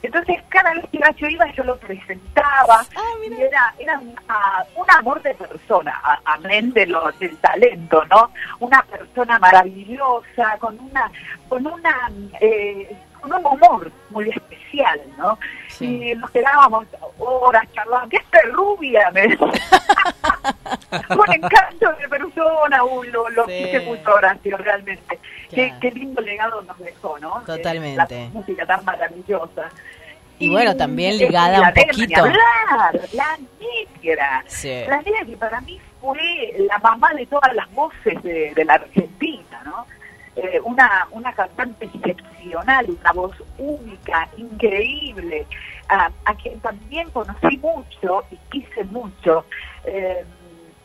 [0.03, 2.83] Entonces, cada vez que Horacio iba, yo lo presentaba.
[2.95, 8.31] Ah, y era, era un amor de persona, amén de lo, del talento, ¿no?
[8.59, 11.11] Una persona maravillosa, con una,
[11.47, 15.37] con una eh, con un humor muy especial, ¿no?
[15.79, 16.85] Y nos quedábamos
[17.17, 19.09] horas charlando, ¿qué es rubia?
[19.11, 19.25] Me
[21.09, 23.69] un encanto de persona, uy, lo, lo sí.
[23.71, 25.19] que puso Horacio, realmente.
[25.49, 27.41] Qué, qué, lindo legado nos dejó, ¿no?
[27.45, 27.97] Totalmente.
[27.97, 29.69] la música tan maravillosa.
[30.39, 32.19] Y, bueno, también ligada un poquito.
[32.19, 34.43] Hablar, la negra.
[34.47, 34.83] Sí.
[34.87, 38.73] La negra que para mí fue la mamá de todas las voces de, de la
[38.73, 39.85] Argentina, ¿no?
[40.35, 45.45] Eh, una, una cantante excepcional, una voz única, increíble,
[45.89, 49.45] a, quien también conocí mucho y quise mucho.
[49.83, 50.23] Eh,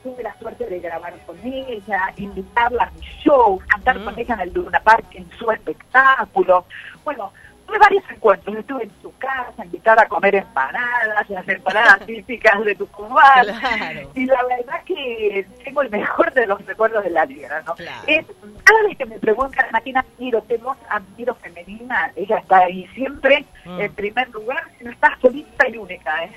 [0.02, 4.18] tuve la suerte de grabar con ella, invitarla a mi show, cantar con mm.
[4.18, 6.64] ella en el Luna Park en su espectáculo.
[7.04, 7.32] Bueno,
[7.66, 8.56] tuve varios encuentros.
[8.56, 13.46] Estuve en su casa, invitada a comer empanadas, las empanadas típicas de Tucumán.
[14.14, 17.74] Y la verdad que tengo el mejor de los recuerdos de la vida, ¿no?
[18.06, 18.24] Es,
[18.64, 23.80] cada vez que me preguntan, Martina, admiro, tenemos admiro femenina, ella está ahí siempre mm.
[23.80, 26.32] en primer lugar, no está solita y única, ¿eh?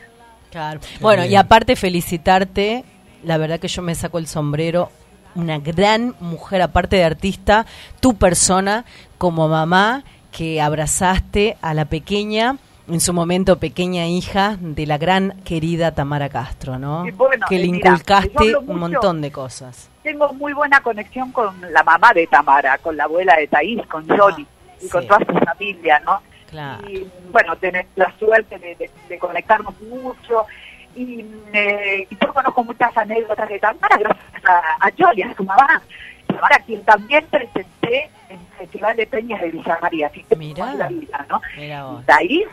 [0.52, 0.80] Claro.
[1.00, 2.84] bueno, y aparte felicitarte,
[3.24, 4.90] la verdad que yo me saco el sombrero
[5.36, 7.66] una gran mujer, aparte de artista,
[8.00, 8.86] tu persona
[9.18, 12.58] como mamá que abrazaste a la pequeña,
[12.88, 17.06] en su momento pequeña hija de la gran querida Tamara Castro, ¿no?
[17.48, 19.90] que le inculcaste un montón de cosas.
[20.04, 24.08] Tengo muy buena conexión con la mamá de Tamara, con la abuela de Taís, con
[24.08, 24.46] Johnny
[24.82, 26.22] y con toda su familia, ¿no?
[26.88, 30.46] Y bueno, tenés la suerte de, conectarnos mucho.
[30.96, 31.24] Y,
[31.54, 35.82] eh, y, yo conozco muchas anécdotas de Tamara gracias a, a Johnny, a su mamá.
[36.34, 40.74] Tamara, quien también presenté en Festival de Peñas de Villa María, así que Mira.
[40.76, 41.42] la vida, ¿no?
[42.08, 42.44] ahí,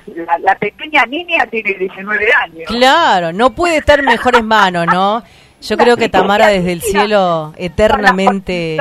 [0.43, 2.64] la, pequeña niña tiene 19 años.
[2.66, 5.22] Claro, no puede estar en mejores manos, ¿no?
[5.62, 8.77] Yo creo que Tamara desde el cielo eternamente...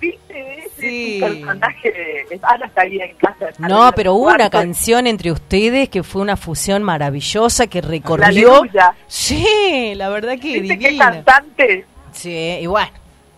[0.00, 0.68] ¿viste?
[0.78, 1.18] Sí.
[1.20, 3.46] personaje, Ana está ahí en casa.
[3.58, 8.64] No, pero hubo una canción entre ustedes que fue una fusión maravillosa que recorrió...
[8.72, 10.76] La sí, la verdad que divina.
[10.76, 11.86] Que cantante.
[12.12, 12.90] Sí, y bueno,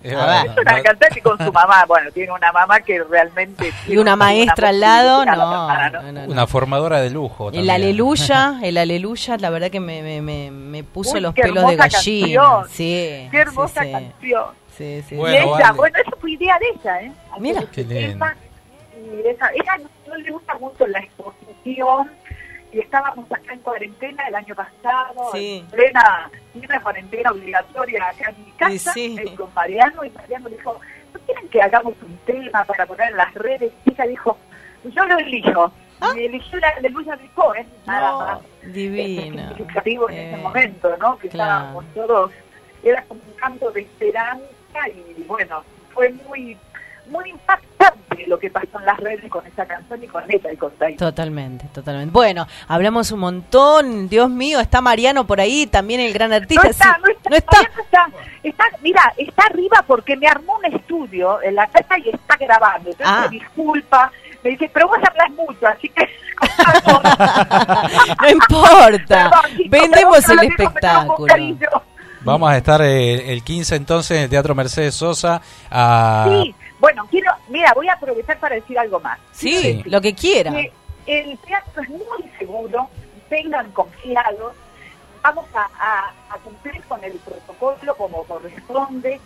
[0.05, 1.85] es una cantante con su mamá.
[1.87, 3.73] Bueno, tiene una mamá que realmente.
[3.87, 7.51] Y una maestra al lado, no, Una formadora de lujo.
[7.51, 12.65] El aleluya, el aleluya, la verdad que me, me, me, puso los pelos de gallina.
[12.69, 14.47] Sí, qué hermosa canción.
[14.77, 15.15] Sí, sí.
[15.15, 17.13] Bueno, ella, bueno, eso fue idea de ella, ¿eh?
[17.39, 17.63] Mira.
[17.73, 17.83] Qué
[19.05, 19.79] y esa, ella
[20.09, 22.11] no le gusta mucho la exposición
[22.75, 26.31] y estábamos acá en cuarentena el año pasado, en plena,
[26.83, 30.81] cuarentena obligatoria acá en mi casa, eh, con Mariano, y Mariano dijo,
[31.13, 33.73] ¿no quieren que hagamos un tema para poner en las redes?
[33.85, 34.37] Y ella dijo,
[34.85, 35.73] yo lo elijo.
[36.01, 36.13] ¿Ah?
[36.17, 38.39] Y eligió la aleluya de Cohen, nada más.
[38.75, 39.51] Divina.
[39.51, 41.17] significativo en ese eh, momento, ¿no?
[41.19, 42.33] Que estábamos todos,
[42.83, 44.45] era como un canto de esperanza
[44.89, 45.63] y bueno,
[45.93, 46.59] fue muy,
[47.07, 50.57] muy impactante lo que pasó en las redes con esa canción y con esta y
[50.57, 52.13] con Totalmente, totalmente.
[52.13, 54.09] Bueno, hablamos un montón.
[54.09, 56.63] Dios mío, está Mariano por ahí, también el gran artista.
[56.63, 56.99] No está,
[57.29, 57.61] no está.
[58.43, 58.65] está.
[58.83, 62.91] mira, está arriba porque me armó un estudio en la casa y está grabando.
[62.91, 63.29] Entonces, ah.
[63.31, 64.11] disculpa.
[64.43, 66.07] Me dice, pero vos hablas mucho, así que...
[68.21, 69.31] no importa.
[69.69, 71.35] Vendemos el espectáculo.
[72.25, 75.41] Vamos a estar eh, el 15 entonces en el Teatro Mercedes Sosa.
[76.27, 76.55] Sí,
[76.85, 79.19] bueno, quiero, mira, voy a aprovechar para decir algo más.
[79.33, 80.53] Sí, lo que quiera.
[81.07, 82.91] el teatro es muy seguro,
[83.31, 84.55] tengan confiados,
[85.23, 86.13] vamos a,
[86.45, 89.19] cumplir con el protocolo como corresponde,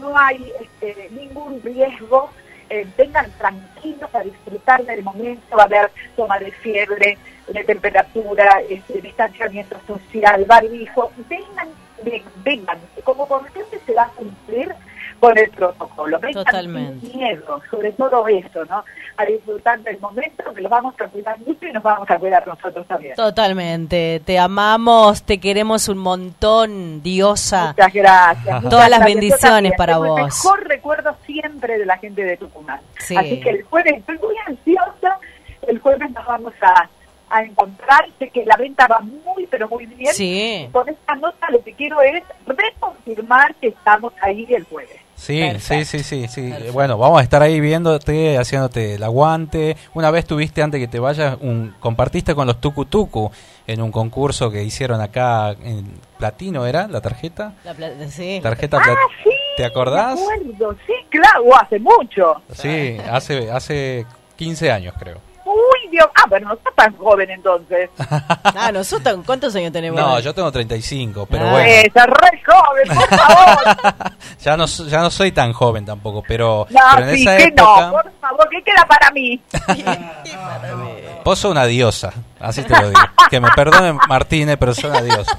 [0.00, 2.28] no hay este, ningún riesgo,
[2.70, 8.62] eh, vengan tranquilos a disfrutar del momento, va a haber toma de fiebre, de temperatura,
[8.68, 11.68] este, distanciamiento social, barbijo, vengan
[12.44, 14.74] vengan, como ejemplo se va a cumplir
[15.20, 16.18] con el protocolo.
[16.32, 17.06] Totalmente.
[17.06, 18.84] Sin miedo, sobre todo eso, ¿no?
[19.16, 22.46] A disfrutar del momento, que lo vamos a cuidar mucho y nos vamos a cuidar
[22.46, 23.14] nosotros también.
[23.14, 24.20] Totalmente.
[24.24, 27.68] Te amamos, te queremos un montón, diosa.
[27.68, 28.62] Muchas gracias.
[28.68, 30.18] Todas las bendiciones para vos.
[30.18, 32.80] El mejor recuerdo siempre de la gente de Tucumán.
[32.98, 35.18] Así que el jueves estoy muy ansiosa.
[35.66, 36.88] El jueves nos vamos a
[37.28, 40.12] a encontrarse, que la venta va muy, pero muy bien.
[40.12, 40.68] Sí.
[40.72, 45.00] Con esta nota lo que quiero es reconfirmar que estamos ahí el jueves.
[45.16, 46.52] Sí, sí, sí, sí, sí.
[46.72, 49.76] Bueno, vamos a estar ahí viéndote, haciéndote el aguante.
[49.94, 53.30] Una vez tuviste, antes que te vayas, un compartiste con los Tucu Tucu
[53.66, 55.86] en un concurso que hicieron acá en
[56.18, 57.54] Platino, ¿era la tarjeta?
[57.64, 57.74] La
[58.08, 58.40] sí.
[58.42, 60.20] Tarjeta ah, sí, ¿Te acordás?
[60.20, 62.42] Me acuerdo, sí, claro, hace mucho.
[62.52, 64.06] Sí, hace, hace
[64.36, 65.25] 15 años creo.
[66.02, 67.90] Ah, pero no está tan joven entonces.
[67.98, 70.00] ah, nosotros, ¿cuántos años tenemos?
[70.00, 71.50] No, yo tengo 35, pero ah.
[71.52, 71.68] bueno.
[71.68, 74.12] Es re joven, por favor.
[74.40, 77.44] ya, no, ya no soy tan joven tampoco, pero, no, pero en sí, esa que
[77.44, 77.86] época...
[77.86, 79.40] no, por favor, ¿qué queda para mí?
[81.24, 83.00] Vos sos una diosa, así te lo digo.
[83.28, 85.36] Que me perdone Martínez, pero sos una diosa.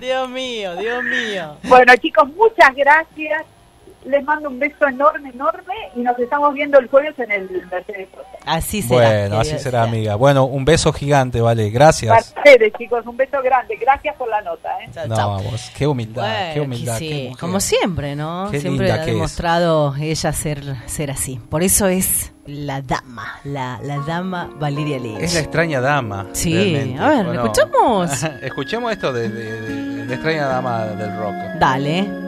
[0.00, 1.56] Dios mío, Dios mío.
[1.64, 3.44] Bueno, chicos, muchas gracias
[4.08, 8.08] les mando un beso enorme, enorme y nos estamos viendo el jueves en el Mercedes
[8.46, 9.08] Así será.
[9.08, 10.14] Bueno, así será, amiga.
[10.14, 11.68] Bueno, un beso gigante, vale.
[11.70, 12.32] Gracias.
[12.32, 13.76] Para ustedes, chicos, un beso grande.
[13.76, 14.70] Gracias por la nota.
[14.82, 14.90] ¿eh?
[15.06, 16.98] no, vamos, qué humildad, qué humildad.
[17.38, 18.50] como siempre, ¿no?
[18.50, 21.38] siempre ha demostrado ella ser, ser así.
[21.50, 25.16] Por eso es la dama, la, la dama Valeria Lee.
[25.20, 26.28] Es la extraña dama.
[26.32, 28.22] Sí, a ver, ¿escuchamos?
[28.42, 31.34] escuchemos esto de, de la extraña dama del rock.
[31.58, 32.27] Dale.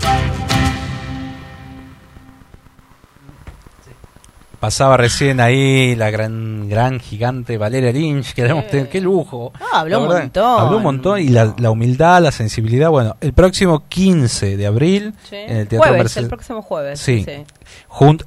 [4.61, 9.51] Pasaba recién ahí la gran gran gigante Valeria Lynch, queremos tener, qué lujo.
[9.73, 10.61] habló un montón.
[10.61, 12.91] Habló un montón y la, humildad, la sensibilidad.
[12.91, 16.99] Bueno, el próximo 15 de abril en el Teatro jueves, El próximo jueves.
[16.99, 17.25] Sí.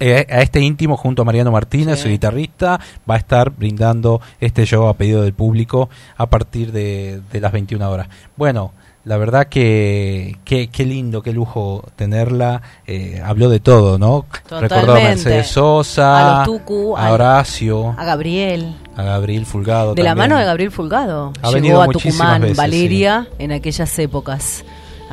[0.00, 4.66] Eh, a este íntimo, junto a Mariano Martínez, su guitarrista, va a estar brindando este
[4.66, 8.08] show a pedido del público a partir de, de las 21 horas.
[8.36, 8.72] Bueno,
[9.04, 12.62] la verdad que qué lindo, qué lujo tenerla.
[12.86, 14.26] Eh, habló de todo, ¿no?
[14.48, 18.74] Recordó a Mercedes Sosa, a, Tucu, a Horacio, a Gabriel.
[18.96, 19.94] A Gabriel Fulgado.
[19.94, 21.32] De la mano de Gabriel Fulgado.
[21.60, 24.64] Llegó a Tucumán, Valeria, en aquellas épocas.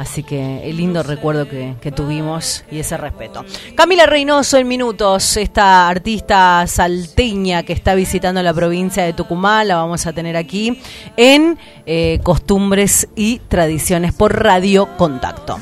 [0.01, 3.45] Así que el lindo recuerdo que, tuvimos y ese respeto.
[3.75, 9.75] Camila Reynoso en minutos, esta artista salteña que está visitando la provincia de Tucumán, la
[9.75, 10.81] vamos a tener aquí
[11.17, 15.59] en eh, Costumbres y Tradiciones por Radio Contacto.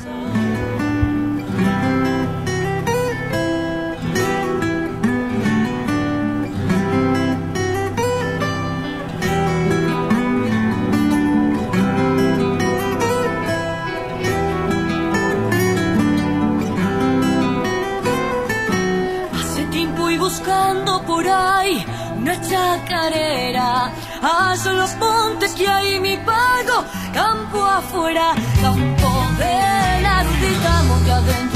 [22.48, 23.92] Chacarera.
[24.22, 31.49] Allá los montes que hay mi pago, campo afuera, campo de la rudita, monte adentro,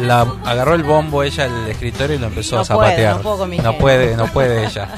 [0.00, 3.20] la, agarró el bombo ella el escritorio y lo empezó a zapatear.
[3.24, 4.88] no, puede, no puede ella.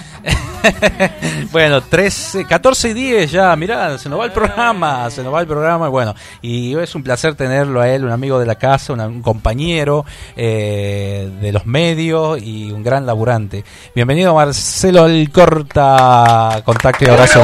[1.52, 5.40] bueno, 13, 14 y 10 ya, mirá, se nos va el programa, se nos va
[5.40, 5.88] el programa.
[5.88, 10.04] Bueno, y es un placer tenerlo a él, un amigo de la casa, un compañero
[10.36, 13.64] eh, de los medios y un gran laburante.
[13.94, 17.42] Bienvenido Marcelo Alcorta, contacto y abrazo.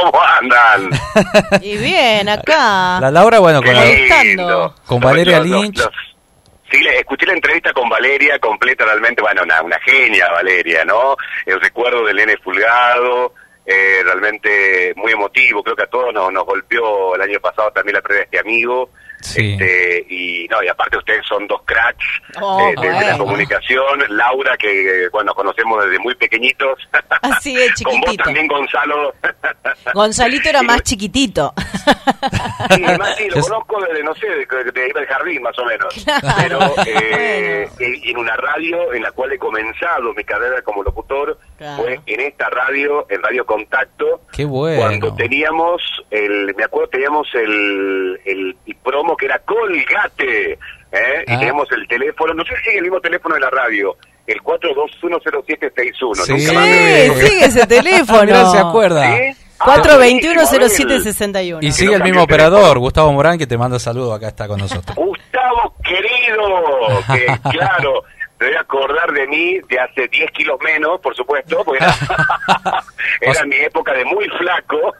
[0.00, 0.90] ¿Cómo andan?
[1.62, 3.00] y bien, acá.
[3.00, 3.74] La Laura, bueno, con,
[4.86, 5.80] con Valeria Lynch.
[6.70, 11.16] Sí, escuché la entrevista con Valeria completa realmente, bueno, una, una genia Valeria, ¿no?
[11.44, 13.34] El recuerdo del N Fulgado,
[13.66, 17.96] eh, realmente muy emotivo, creo que a todos nos, nos golpeó el año pasado también
[17.96, 18.90] la pérdida de este amigo,
[19.20, 22.04] este, y no, y aparte ustedes son dos cracks
[22.40, 24.02] oh, eh, de, la comunicación.
[24.08, 26.78] Laura, que bueno, conocemos desde muy pequeñitos.
[27.22, 27.90] Así es, chiquitito.
[27.90, 29.14] Con vos también, Gonzalo.
[29.94, 31.52] Gonzalito era más chiquitito.
[32.74, 36.06] Sí, más sí, lo conozco desde, no sé, de, de, jardín más o menos.
[36.36, 41.38] Pero eh, en una radio en la cual he comenzado mi carrera como locutor
[41.76, 44.22] fue en esta radio, en Radio Contacto.
[44.32, 44.80] Qué bueno.
[44.80, 51.24] Cuando teníamos, el, me acuerdo, teníamos el, el promo que era Colgate, ¿eh?
[51.26, 51.38] y ah.
[51.38, 53.96] tenemos el teléfono, no sé si es el mismo teléfono de la radio,
[54.26, 56.14] el 4210761.
[56.14, 56.46] Sí, sí
[57.26, 58.50] sigue ese teléfono.
[58.50, 59.16] se acuerda.
[59.16, 59.36] ¿Sí?
[59.60, 61.58] 421-0761.
[61.60, 64.96] Y sigue el mismo operador, Gustavo Morán, que te manda saludos, acá está con nosotros.
[64.96, 68.04] Gustavo, querido, que claro,
[68.40, 71.84] te voy a acordar de mí de hace 10 kilos menos, por supuesto, porque
[73.20, 74.94] era, mi época de muy flaco.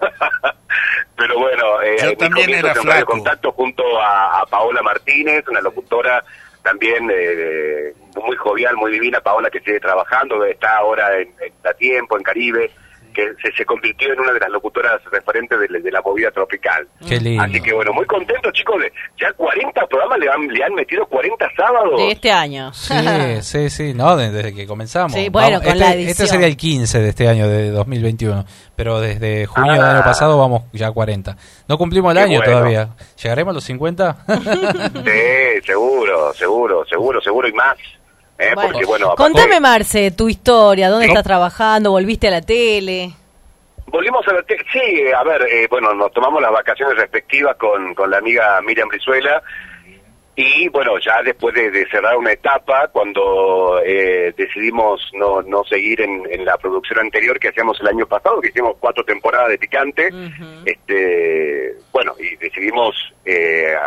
[1.16, 3.12] Pero bueno, eh, Yo también era flaco.
[3.12, 6.22] contacto junto a, Paola Martínez, una locutora
[6.62, 12.18] también eh, muy jovial, muy divina, Paola que sigue trabajando, está ahora en, en Tiempo,
[12.18, 12.70] en Caribe
[13.12, 16.86] que se, convirtió en una de las locutoras referentes de, la movida tropical.
[17.00, 21.06] Así que bueno, muy contento chicos, de, ya 40 programas le han, le han metido
[21.06, 21.96] 40 sábados.
[21.96, 22.72] De este año.
[22.72, 22.94] Sí,
[23.42, 25.12] sí, sí, no, desde, que comenzamos.
[25.12, 26.10] Sí, bueno, con este, la edición.
[26.10, 28.44] Este sería el 15 de este año, de 2021,
[28.76, 30.04] pero desde junio del año ah.
[30.04, 31.36] pasado vamos ya a 40.
[31.68, 32.90] No cumplimos el año todavía.
[33.22, 34.24] ¿Llegaremos a los 50?
[35.04, 37.76] sí, seguro, seguro, seguro, seguro y más.
[38.40, 38.54] ¿Eh?
[39.16, 41.90] contame, Marce, tu historia, ¿dónde estás trabajando?
[41.90, 43.10] ¿Volviste a la tele?
[43.86, 47.94] Volvimos a la tele, sí, a ver, eh, bueno, nos tomamos las vacaciones respectivas con,
[47.94, 49.42] con la amiga Miriam Brizuela
[50.36, 56.22] y bueno, ya después de, cerrar una etapa, cuando eh, decidimos no, no seguir en,
[56.30, 60.08] en, la producción anterior que hacíamos el año pasado, que hicimos cuatro temporadas de Picante,
[60.64, 62.94] este, bueno, y decidimos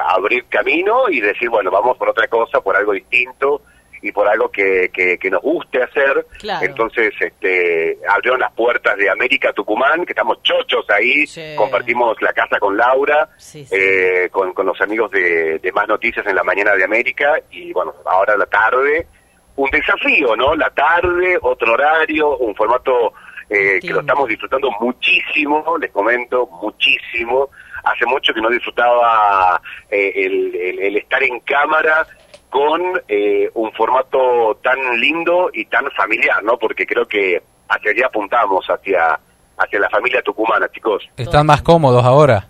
[0.10, 3.62] abrir camino y decir, bueno, vamos por otra cosa, por algo distinto,
[4.04, 6.26] y por algo que, que, nos guste hacer.
[6.62, 11.26] Entonces, este, abrieron las puertas de América Tucumán, que estamos chochos ahí,
[11.56, 13.30] compartimos la casa con Laura,
[13.72, 17.72] eh, con, con los amigos de, de Más Noticias en la mañana de América, y
[17.72, 19.08] bueno, ahora la tarde,
[19.56, 20.54] un desafío, ¿no?
[20.54, 23.14] La tarde, otro horario, un formato
[23.50, 27.50] eh, que lo estamos disfrutando muchísimo, les comento, muchísimo.
[27.84, 32.08] Hace mucho que no disfrutaba eh, el, el, estar en cámara
[32.54, 36.56] con eh, un formato tan lindo y tan familiar, ¿no?
[36.60, 39.20] Porque creo que hacia allá apuntamos, hacia,
[39.58, 41.04] hacia la familia tucumana, chicos.
[41.18, 42.48] ¿Están más cómodos ahora?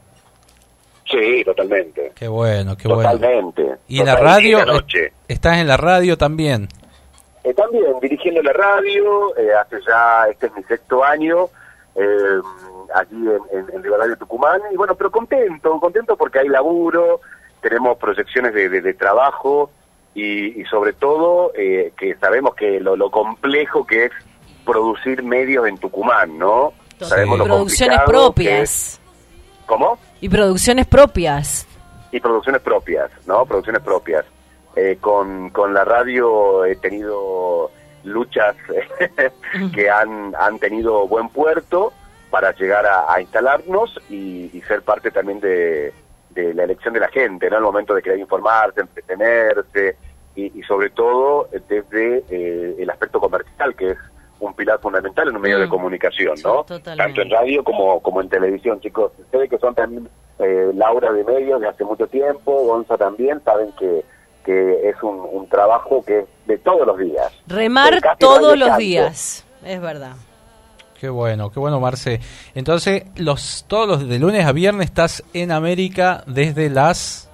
[1.10, 2.12] Sí, totalmente.
[2.16, 3.12] Qué bueno, qué bueno.
[3.12, 3.78] Totalmente.
[3.88, 4.60] ¿Y en la radio?
[5.30, 6.68] ¿Estás en la radio también?
[7.46, 11.46] Eh, también, dirigiendo la radio, eh, hace ya, este es mi sexto año,
[11.96, 12.42] eh,
[12.94, 17.22] allí en, en, en Radio Tucumán, y bueno, pero contento, contento porque hay laburo,
[17.62, 19.72] tenemos proyecciones de, de trabajo,
[20.16, 24.12] y, sobre todo eh, que sabemos que lo, complejo que es
[24.66, 26.74] producir medios en Tucumán, ¿no?
[27.00, 29.00] Sabemos y producciones propias.
[29.66, 29.98] ¿Cómo?
[30.22, 31.68] Y producciones propias.
[32.12, 33.46] Y producciones propias, ¿no?
[33.46, 34.26] Producciones propias.
[34.76, 37.72] Eh, con, con la radio he tenido
[38.04, 38.56] luchas
[39.74, 41.94] que han, han tenido buen puerto
[42.30, 45.94] para llegar a, instalarnos y, ser parte también de,
[46.32, 47.58] de la elección de la gente, ¿no?
[47.58, 49.98] El momento de querer informarse, entretenerse
[50.36, 53.98] y, sobre todo desde eh, el aspecto comercial, que es
[54.40, 55.70] un pilar fundamental en un medio de mm.
[55.70, 56.64] comunicación, ¿no?
[56.64, 59.12] Tanto en radio como, como en televisión, chicos.
[59.18, 60.10] Ustedes que son también
[60.40, 64.04] eh, Laura de medios de hace mucho tiempo, Gonza también, saben que,
[64.44, 67.32] que es un, un trabajo que es de todos los días.
[67.48, 70.16] Remar todos los días, es verdad.
[71.00, 72.22] Qué bueno, qué bueno, Marce.
[72.56, 77.30] Entonces, los todos los de lunes a viernes estás en América desde las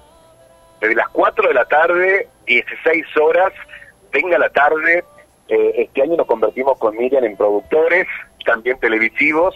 [0.80, 3.52] desde las 4 de la tarde, 16 horas,
[4.12, 5.04] venga la tarde.
[5.48, 8.06] Eh, este año nos convertimos con Miriam en productores,
[8.44, 9.54] también televisivos.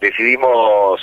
[0.00, 1.00] Decidimos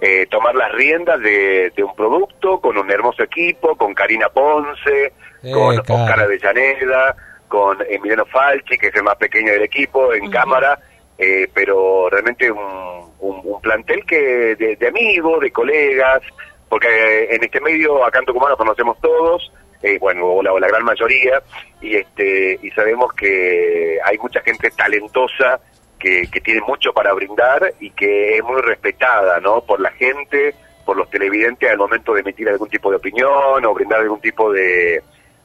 [0.00, 5.12] eh, tomar las riendas de, un producto con un hermoso equipo, con Karina Ponce,
[5.42, 7.16] eh, con Oscar Avellaneda,
[7.48, 10.78] con Emiliano Falchi, que es el más pequeño del equipo, en cámara,
[11.18, 16.20] eh, pero realmente un, un, plantel que de, amigos, de colegas,
[16.68, 19.52] porque en este medio acá en Tucumán nos conocemos todos,
[20.00, 21.42] bueno, o la, la, gran mayoría,
[21.80, 25.60] y este y sabemos que hay mucha gente talentosa
[25.98, 29.60] que, tiene mucho para brindar y que es muy respetada, ¿no?
[29.60, 30.54] Por la gente,
[30.84, 34.52] por los televidentes al momento de emitir algún tipo de opinión o brindar algún tipo
[34.52, 35.02] de,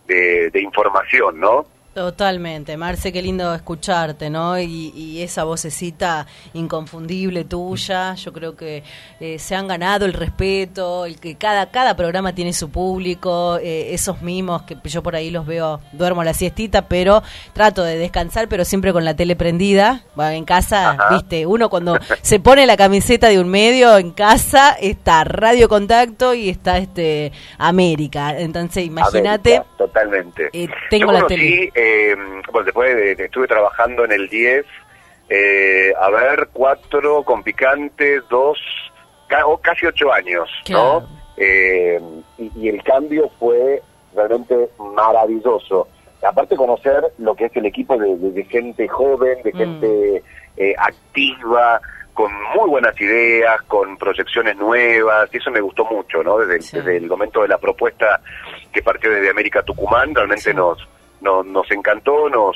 [0.08, 1.66] de información, ¿no?
[1.94, 4.60] Totalmente, Marce, qué lindo escucharte, ¿no?
[4.60, 8.84] Y, esa vocecita inconfundible tuya, yo creo que
[9.20, 13.94] eh, se han ganado el respeto, el que cada cada programa tiene su público, eh,
[13.94, 17.22] esos mimos que yo por ahí los veo, duermo la siestita, pero
[17.54, 20.04] trato de descansar, pero siempre con la tele prendida.
[20.16, 24.72] Bueno, en casa, viste, uno cuando se pone la camiseta de un medio en casa
[24.82, 29.62] está Radio Contacto y está este América, entonces imagínate.
[29.78, 30.50] Totalmente.
[30.54, 32.16] Eh, tengo la tele eh,
[32.52, 34.66] bueno, después de, estuve trabajando en el 10,
[35.30, 38.60] eh, a ver, cuatro con picante, dos,
[39.62, 41.08] casi ocho años, ¿no?
[41.38, 42.00] Eh,
[42.38, 43.82] y, el cambio fue
[44.14, 45.88] realmente maravilloso.
[46.22, 49.58] Aparte conocer lo que es el equipo de, gente joven, de mm.
[49.58, 50.24] gente
[50.58, 51.82] eh, activa,
[52.14, 56.38] con muy buenas ideas, con proyecciones nuevas, y eso me gustó mucho, ¿no?
[56.38, 58.22] Desde, el momento de la propuesta
[58.72, 60.78] que partió desde América Tucumán, realmente nos
[61.24, 62.56] nos, nos encantó, nos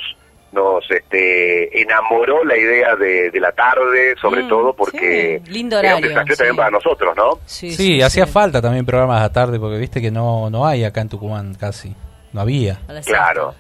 [0.52, 5.52] nos este, enamoró la idea de, la tarde, sobre mm, todo porque sí.
[5.52, 7.40] lindo horario, también para nosotros, ¿no?
[7.46, 11.10] Sí, hacía falta también programas a tarde porque viste que no no hay acá en
[11.10, 11.94] Tucumán casi.
[12.34, 12.80] No había.
[13.06, 13.56] Claro.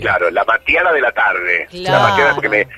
[0.00, 1.68] Claro, la matiana de la tarde.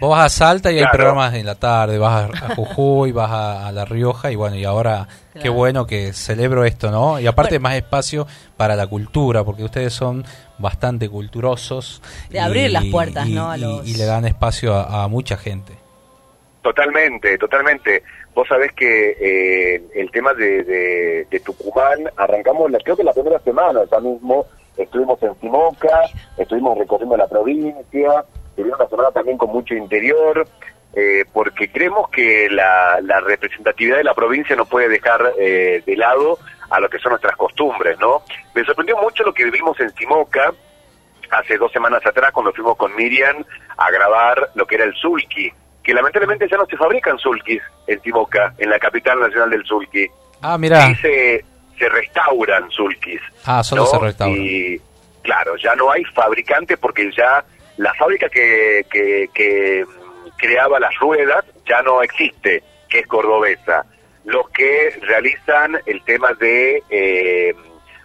[0.00, 3.72] Vos vas a Salta y hay programas en la tarde, vas a, Jujuy, vas a,
[3.72, 5.06] La Rioja y bueno, y ahora
[5.40, 7.20] qué bueno que celebro esto, ¿no?
[7.20, 10.24] Y aparte más espacio para la cultura, porque ustedes son
[10.58, 12.02] bastante culturosos.
[12.30, 13.54] De abrir las puertas, ¿no?
[13.56, 15.74] Y, le dan espacio a, mucha gente.
[16.62, 18.02] Totalmente, totalmente.
[18.34, 20.62] Vos sabés que eh, el tema de,
[21.28, 24.46] de, Tucumán, arrancamos, la, creo que la primera semana ya mismo,
[24.76, 26.00] estuvimos en Simoca,
[26.36, 28.24] estuvimos recorriendo la provincia,
[28.56, 30.46] tuvimos una semana también con mucho interior,
[30.94, 36.38] eh, porque creemos que la, representatividad de la provincia no puede dejar eh, de lado
[36.70, 38.22] a lo que son nuestras costumbres, ¿no?
[38.54, 40.52] Me sorprendió mucho lo que vivimos en Simoca
[41.30, 43.42] hace dos semanas atrás cuando fuimos con Miriam
[43.76, 45.50] a grabar lo que era el sulki,
[45.82, 50.06] que lamentablemente ya no se fabrican sulkis en Simoca, en la capital nacional del sulki.
[50.42, 50.94] Ah, mira.
[50.96, 51.44] se,
[51.82, 53.20] se restauran sulkis.
[53.44, 54.36] Ah, solo se restauran.
[54.38, 54.78] Y
[55.22, 57.44] claro, ya no hay fabricante porque ya
[57.76, 63.84] la fábrica que, que, mm, creaba las ruedas ya no existe, que es cordobesa.
[64.24, 67.52] Los que realizan el tema de, eh,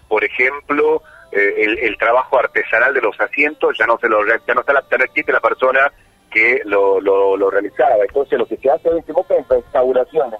[0.07, 4.61] por ejemplo, eh, el, trabajo artesanal de los asientos, ya no se lo ya no
[4.61, 5.91] está la, no existe la persona
[6.31, 8.03] que lo, lo, realizaba.
[8.07, 10.31] Entonces lo que se hace en este momento es restauración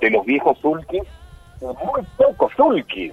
[0.00, 1.04] de los viejos sulkis
[1.72, 3.12] muy pocos sulkis.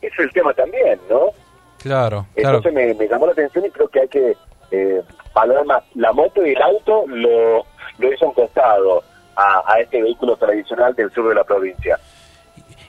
[0.00, 1.30] Ese es el tema también, ¿no?
[1.78, 4.36] Claro, Entonces Me, llamó la atención y creo que hay que
[4.70, 5.02] eh,
[5.34, 5.84] valorar más.
[5.94, 7.64] La moto y el auto lo,
[7.98, 9.02] lo hizo un costado
[9.36, 11.98] a, a este vehículo tradicional del sur de la provincia.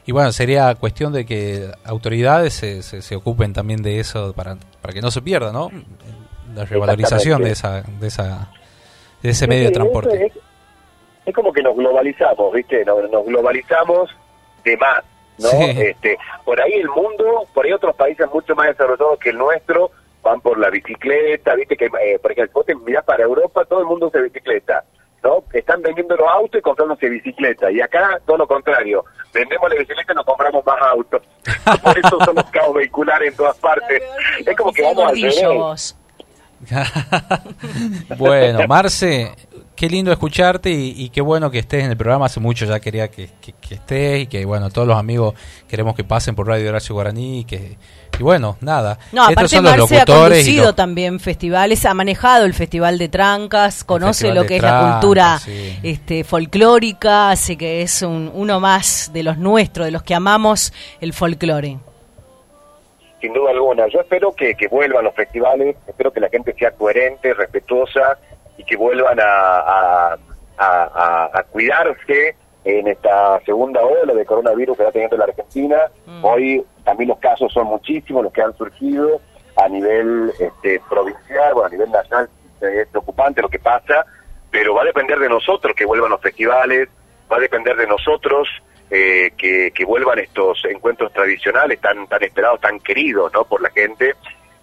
[0.05, 4.93] Y bueno, sería cuestión de que autoridades se, se, ocupen también de eso para, para
[4.93, 5.71] que no se pierda, ¿no?
[6.53, 8.51] La revalorización de esa de esa
[9.21, 10.31] de ese medio de transporte.
[11.25, 12.83] Es, como que nos globalizamos, ¿viste?
[12.83, 14.09] nos globalizamos
[14.63, 15.03] de más,
[15.37, 15.49] ¿no?
[15.49, 19.91] Este, por ahí el mundo, por ahí otros países mucho más desarrollados que el nuestro
[20.21, 23.85] van por la bicicleta, viste que, eh, por ejemplo, vos te para Europa, todo el
[23.85, 24.83] mundo usa bicicleta,
[25.21, 25.43] ¿no?
[25.51, 29.03] Están vendiendo los autos y comprándose bicicleta, y acá todo lo contrario,
[29.33, 31.21] vendemos la bicicleta y nos compramos más autos.
[31.83, 34.01] por eso somos caos vehiculares en todas partes.
[34.45, 35.97] Es como que vamos al revés.
[38.17, 39.31] bueno, Marce,
[39.83, 42.27] qué lindo escucharte y, qué bueno que estés en el programa.
[42.27, 43.27] Hace mucho ya quería que,
[43.69, 45.33] estés y que, bueno, todos los amigos
[45.67, 47.75] queremos que pasen por Radio Horacio Guaraní y que,
[48.17, 48.97] y bueno, nada.
[49.11, 54.45] No, aparte Marce ha conducido también festivales, ha manejado el Festival de Trancas, conoce lo
[54.45, 55.41] que es la cultura
[55.83, 60.71] este, folclórica, así que es un, uno más de los nuestros, de los que amamos
[61.01, 61.77] el folclore
[63.19, 63.87] sin duda alguna.
[63.87, 68.17] Yo espero que, que, vuelvan los festivales, espero que la gente sea coherente, respetuosa
[68.57, 70.17] y que vuelvan a,
[70.57, 75.77] a, cuidarse en esta segunda ola de coronavirus que está teniendo la Argentina.
[76.05, 76.25] Mm.
[76.25, 79.19] Hoy también los casos son muchísimos los que han surgido
[79.55, 82.29] a nivel este, provincial, bueno, a nivel nacional
[82.61, 84.05] es preocupante lo que pasa,
[84.49, 86.87] pero va a depender de nosotros que vuelvan los festivales,
[87.31, 88.47] va a depender de nosotros
[88.89, 93.43] eh, que, que, vuelvan estos encuentros tradicionales tan, tan esperados, tan queridos ¿no?
[93.43, 94.13] por la gente.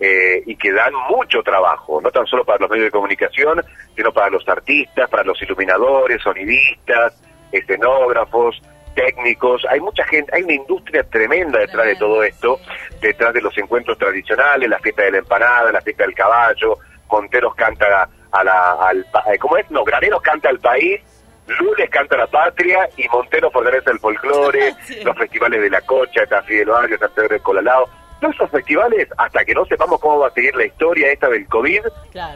[0.03, 3.63] Eh, y que dan mucho trabajo, no tan solo para los medios de comunicación,
[3.95, 7.21] sino para los artistas, para los iluminadores, sonidistas,
[7.53, 8.63] escenógrafos,
[8.95, 12.59] técnicos, hay mucha gente, hay una industria tremenda detrás de todo esto,
[13.01, 16.79] detrás de los encuentros tradicionales, la fiesta de la empanada, la fiesta del caballo,
[17.11, 19.71] Monteros canta a la, al, eh, ¿cómo es?
[19.71, 21.01] No, Graneros canta al país,
[21.59, 24.75] Lunes canta la patria y Montero fortalece el folclore,
[25.05, 27.89] los festivales de la Cocha, Tafí de los San Pedro de Colalao,
[28.21, 31.47] todos esos festivales, hasta que no sepamos cómo va a seguir la historia esta del
[31.49, 31.81] COVID,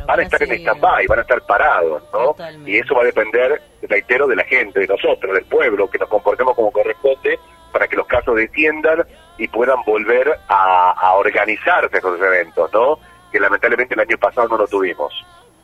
[0.06, 2.34] van a estar en stand-by, van a estar parados, ¿no?
[2.66, 6.08] Y eso va a depender, reitero, de la gente, de nosotros, del pueblo, que nos
[6.08, 7.38] comportemos como corresponde
[7.72, 9.04] para que los casos desciendan
[9.36, 12.98] y puedan volver a, a organizarse esos eventos, ¿no?
[13.32, 15.12] Que lamentablemente el año pasado no lo tuvimos.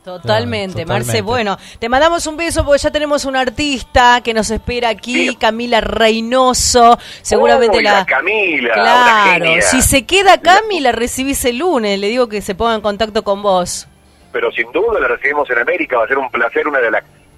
[0.03, 1.21] Totalmente, Marce.
[1.21, 5.79] Bueno, te mandamos un beso porque ya tenemos un artista que nos espera aquí, Camila
[5.79, 6.97] Reynoso.
[7.21, 8.03] Seguramente la...
[8.05, 8.73] Camila.
[8.73, 11.99] Claro, si se queda Camila, recibís el lunes.
[11.99, 13.87] Le digo que se ponga en contacto con vos.
[14.31, 15.97] Pero sin duda la recibimos en América.
[15.97, 16.89] Va a ser un placer, una de,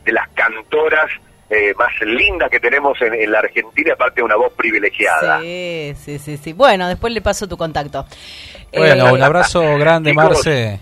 [0.05, 1.09] de las cantoras
[1.49, 5.41] eh, más lindas que tenemos en, la Argentina, aparte de una voz privilegiada.
[5.41, 6.53] Sí, sí, sí, sí.
[6.53, 8.05] Bueno, después le paso tu contacto.
[8.74, 10.80] Bueno, un abrazo grande, Marce.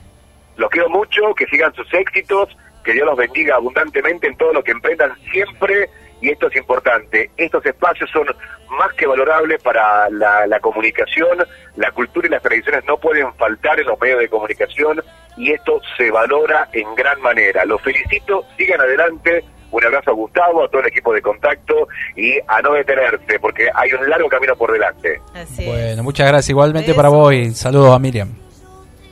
[0.62, 4.64] Los quiero mucho, que sigan sus éxitos, que Dios los bendiga abundantemente en todo lo
[4.64, 5.90] que emprendan siempre.
[6.22, 8.28] Y esto es importante, estos espacios son
[8.70, 11.40] más que valorables para la, comunicación,
[11.78, 15.02] la cultura y las tradiciones no pueden faltar en los medios de comunicación
[15.36, 17.66] y esto se valora en gran manera.
[17.66, 22.38] Los felicito, sigan adelante, un abrazo a Gustavo, a todo el equipo de contacto y
[22.48, 25.20] a no detenerse, porque hay un largo camino por delante.
[25.66, 28.41] bueno, muchas gracias igualmente para vos y saludos a Miriam.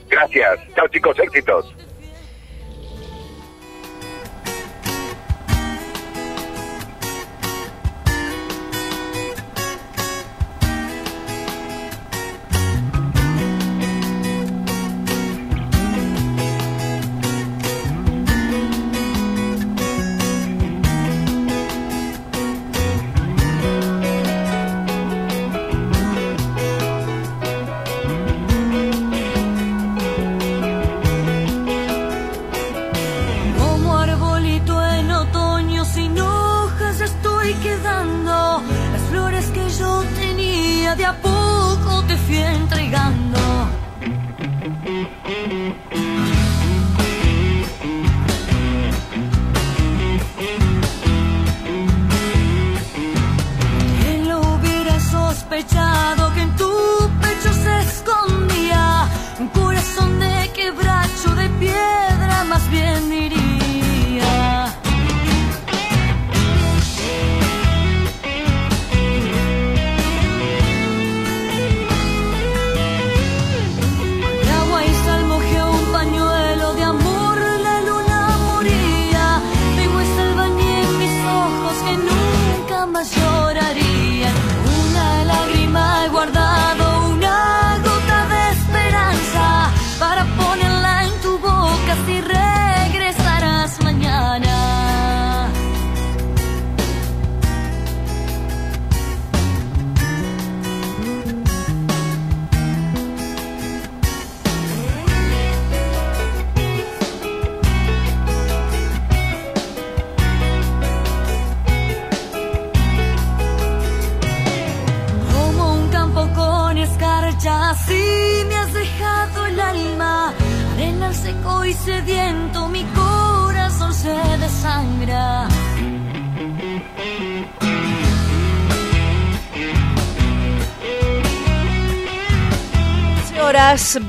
[0.10, 0.60] Gracias.
[0.76, 1.74] Chao chicos, éxitos.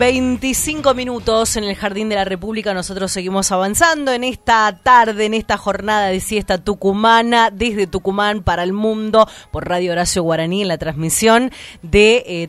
[0.01, 2.73] 25 minutos en el Jardín de la República.
[2.73, 8.63] Nosotros seguimos avanzando en esta tarde, en esta jornada de siesta tucumana, desde Tucumán para
[8.63, 11.51] el mundo, por Radio Horacio Guaraní, en la transmisión
[11.83, 12.49] de eh,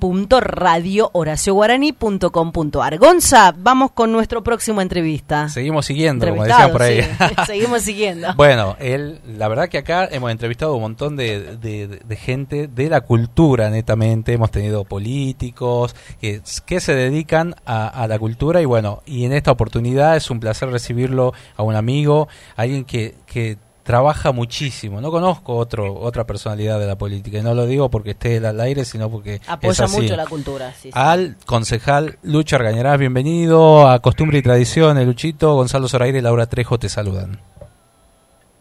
[0.00, 2.96] www.radiohoracioguaraní.com.ar.
[2.96, 5.50] Gonza, vamos con nuestro próximo entrevista.
[5.50, 7.02] Seguimos siguiendo, como decía por ahí.
[7.46, 8.32] seguimos siguiendo.
[8.36, 13.02] Bueno, él, la verdad que acá hemos entrevistado un montón de, de gente de la
[13.02, 14.32] cultura, netamente.
[14.32, 16.40] Hemos tenido políticos, que,
[16.80, 21.32] se dedican a, la cultura y bueno, y en esta oportunidad es un placer recibirlo
[21.56, 25.00] a un amigo, alguien que, que trabaja muchísimo.
[25.00, 28.60] No conozco otro otra personalidad de la política y no lo digo porque esté al
[28.60, 30.72] aire, sino porque apoya mucho la cultura.
[30.92, 36.78] Al concejal Lucho Argañarás, bienvenido a Costumbre y Tradiciones, Luchito, Gonzalo Zoraire y Laura Trejo
[36.78, 37.38] te saludan.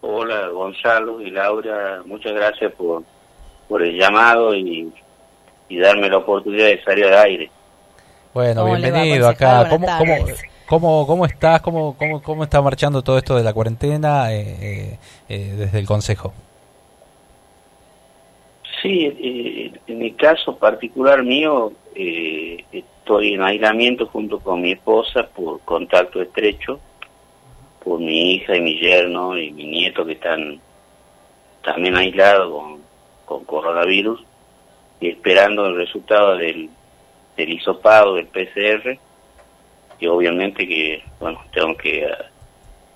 [0.02, 3.04] Hola, Gonzalo y Laura, muchas gracias por,
[3.70, 4.92] por el llamado y,
[5.70, 7.50] darme la oportunidad de salir al aire.
[8.34, 9.70] Bueno, bienvenido acá.
[9.70, 10.16] ¿Cómo, cómo,
[10.66, 11.62] cómo, cómo, estás?
[11.62, 14.98] ¿Cómo, cómo, ¿Cómo está marchando todo esto de la cuarentena eh, eh,
[15.30, 16.34] eh, desde el Consejo?
[18.82, 26.22] Sí, en mi caso particular mío, estoy en aislamiento junto con mi esposa por contacto
[26.22, 26.80] estrecho
[27.84, 30.60] por mi hija y mi yerno y mi nieto que están
[31.64, 32.82] también aislados con,
[33.26, 34.24] con coronavirus
[35.00, 36.70] y esperando el resultado del,
[37.36, 38.98] del hisopado del PCR
[40.00, 42.08] y obviamente que bueno tengo que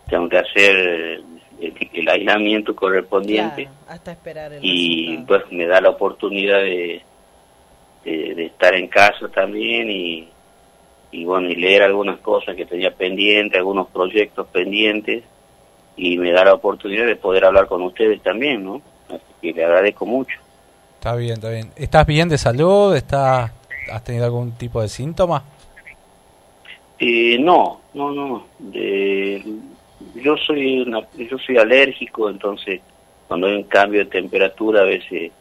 [0.09, 1.21] tengo que hacer
[1.59, 7.01] el, aislamiento correspondiente hasta esperar y pues me da la oportunidad de,
[8.03, 10.29] de estar en casa también y
[11.11, 15.23] y bueno, y leer algunas cosas que tenía pendientes, algunos proyectos pendientes,
[15.95, 18.81] y me da la oportunidad de poder hablar con ustedes también, ¿no?
[19.07, 20.38] Así que le agradezco mucho.
[20.95, 21.71] Está bien, está bien.
[21.75, 22.95] ¿Estás bien de salud?
[22.95, 23.51] ¿Estás,
[23.91, 25.43] ¿Has tenido algún tipo de síntoma?
[26.99, 28.45] Eh, no, no, no.
[30.15, 30.85] yo soy
[31.17, 32.81] yo soy alérgico, entonces
[33.27, 35.31] cuando hay un cambio de temperatura a veces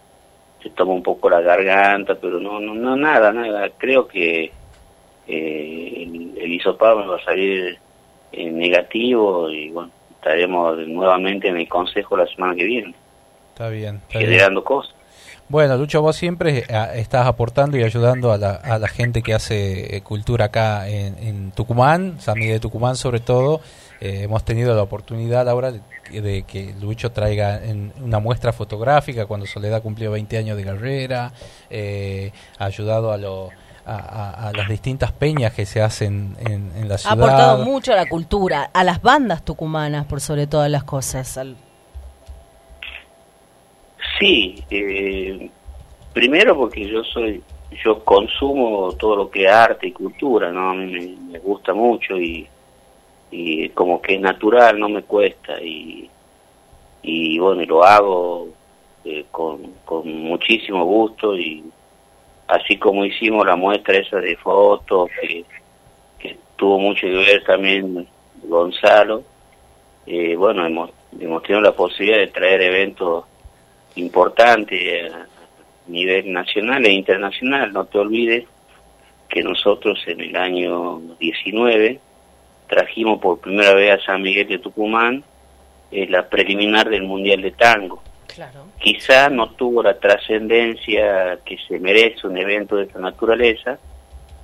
[0.62, 3.70] se toma un poco la garganta, pero no, no, no nada, nada.
[3.78, 4.51] Creo que
[5.28, 7.78] eh, el, el hisopado va a salir
[8.32, 12.94] eh, negativo y bueno, estaremos nuevamente en el consejo la semana que viene.
[13.53, 14.03] Está bien.
[14.09, 14.95] generando cosas.
[15.49, 19.32] Bueno, Lucho, vos siempre eh, estás aportando y ayudando a la, a la gente que
[19.32, 23.61] hace eh, cultura acá en, Tucumán, San Miguel de Tucumán sobre todo.
[24.01, 29.82] hemos tenido la oportunidad ahora de, que Lucho traiga en una muestra fotográfica cuando Soledad
[29.82, 31.32] cumplió 20 años de carrera,
[32.59, 33.51] ha ayudado a los
[33.86, 37.20] a, las distintas peñas que se hacen en, la ciudad.
[37.20, 41.38] Ha aportado mucho a la cultura, a las bandas tucumanas, por sobre todas las cosas.
[44.19, 45.51] Sí, eh,
[46.12, 47.43] primero porque yo soy,
[47.85, 50.71] yo consumo todo lo que es arte y cultura, ¿no?
[50.71, 52.47] A mí me, gusta mucho y,
[53.31, 56.09] y como que es natural, no me cuesta y,
[57.03, 58.49] y bueno, lo hago
[59.05, 61.62] eh, con, con muchísimo gusto y
[62.49, 65.45] así como hicimos la muestra esa de fotos, que,
[66.57, 68.09] tuvo mucho que ver también
[68.45, 69.23] Gonzalo,
[70.07, 70.91] eh, bueno, hemos,
[71.21, 73.25] hemos tenido la posibilidad de traer eventos
[73.97, 75.26] importantes a
[75.88, 77.72] nivel nacional e internacional.
[77.72, 78.44] No te olvides
[79.28, 82.01] que nosotros en el año 19
[82.68, 85.24] trajimos por primera vez a San Miguel de Tucumán
[85.90, 88.03] eh, la preliminar del Mundial de Tango.
[88.78, 93.78] Quizá no tuvo la trascendencia que se merece un evento de esta naturaleza,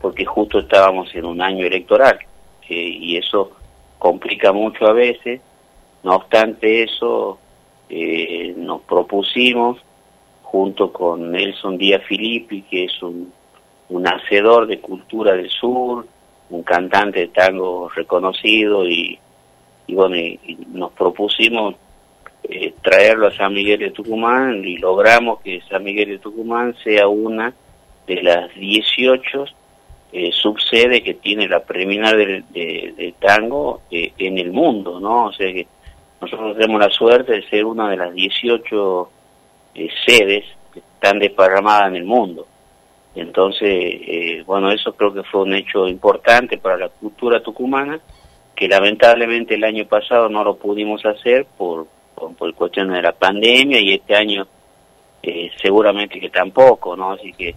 [0.01, 2.19] porque justo estábamos en un año electoral,
[2.69, 3.53] eh, y eso
[3.99, 5.41] complica mucho a veces.
[6.05, 7.39] No obstante eso,
[7.95, 9.79] eh, nos propusimos,
[10.43, 13.31] junto con Nelson Díaz Filippi, que es un,
[13.91, 16.07] un hacedor de cultura del sur,
[16.49, 19.19] un cantante de tango reconocido, y,
[19.87, 20.17] y bueno,
[20.73, 21.75] nos propusimos
[22.45, 27.09] eh, traerlo a San Miguel de Tucumán y logramos que San Miguel de Tucumán sea
[27.09, 27.55] una
[28.07, 29.45] de las 18
[30.13, 35.27] eh, que tiene la preliminar de, tango eh, en el mundo, ¿no?
[35.27, 35.67] O sea que
[36.23, 39.11] nosotros tenemos la suerte de ser una de las 18
[39.75, 42.47] eh, sedes que están desparramadas en el mundo.
[43.15, 48.01] Entonces, bueno, eso creo que fue un hecho importante para la cultura tucumana,
[48.55, 53.81] que lamentablemente el año pasado no lo pudimos hacer por, por, cuestiones de la pandemia
[53.81, 54.47] y este año
[55.23, 57.13] eh, seguramente que tampoco, ¿no?
[57.13, 57.55] Así que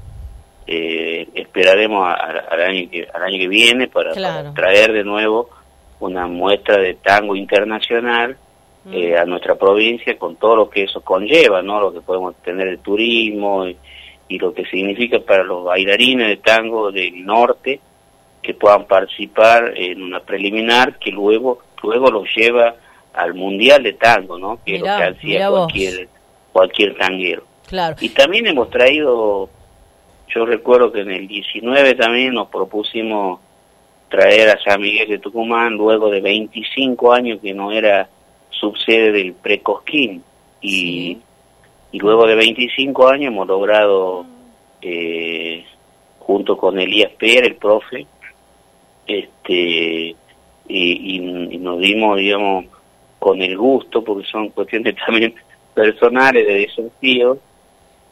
[0.68, 4.14] eh, esperaremos al, año que, al año que viene para,
[4.54, 5.50] traer de nuevo
[6.00, 8.38] una muestra de tango internacional
[8.92, 11.80] eh, a nuestra provincia con todo lo que eso conlleva, ¿no?
[11.80, 13.78] Lo que podemos tener el turismo y,
[14.28, 17.80] y lo que significa para los bailarines de tango del norte
[18.42, 22.76] que puedan participar en una preliminar que luego luego los lleva
[23.14, 24.60] al mundial de tango, ¿no?
[24.66, 26.10] Que es lo que hacía cualquier,
[26.52, 27.44] cualquier tanguero.
[27.68, 27.96] Claro.
[28.02, 29.50] Y también hemos traído,
[30.28, 33.40] yo recuerdo que en el 19 también nos propusimos
[34.10, 38.10] traer a San Miguel de Tucumán luego de 25 años que no era
[38.60, 40.24] subsede del Precosquín
[40.62, 41.18] y,
[41.92, 44.26] y luego de 25 años hemos logrado
[44.82, 45.64] eh,
[46.20, 48.06] junto con Elías Pérez, el profe,
[49.08, 50.16] este
[50.68, 52.66] y, y, nos dimos digamos
[53.20, 55.36] con el gusto, porque son cuestiones también
[55.74, 57.38] personales de desafío,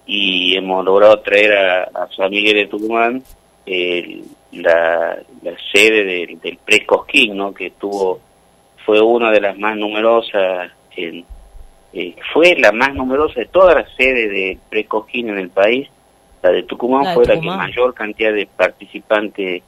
[0.06, 3.24] y hemos logrado traer a, a Miguel de Tucumán
[4.52, 5.20] la,
[5.72, 7.54] sede del, del Prescosquín, ¿no?
[7.54, 8.20] que tuvo
[8.86, 11.26] fue una de las más numerosas en,
[11.94, 15.88] eh, fue la más numerosa de todas las sedes de precojín en el país.
[16.42, 19.62] La de Tucumán fue la que mayor cantidad de participantes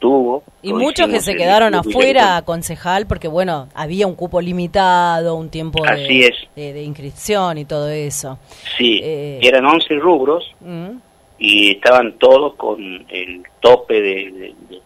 [0.00, 0.42] tuvo.
[0.60, 5.82] Y muchos que se quedaron afuera, concejal, porque bueno, había un cupo limitado, un tiempo
[5.84, 8.38] de, de, inscripción y todo eso.
[8.76, 10.90] Sí, eh, eran 11 rubros mm.
[11.38, 14.80] y estaban todos con el tope de, de,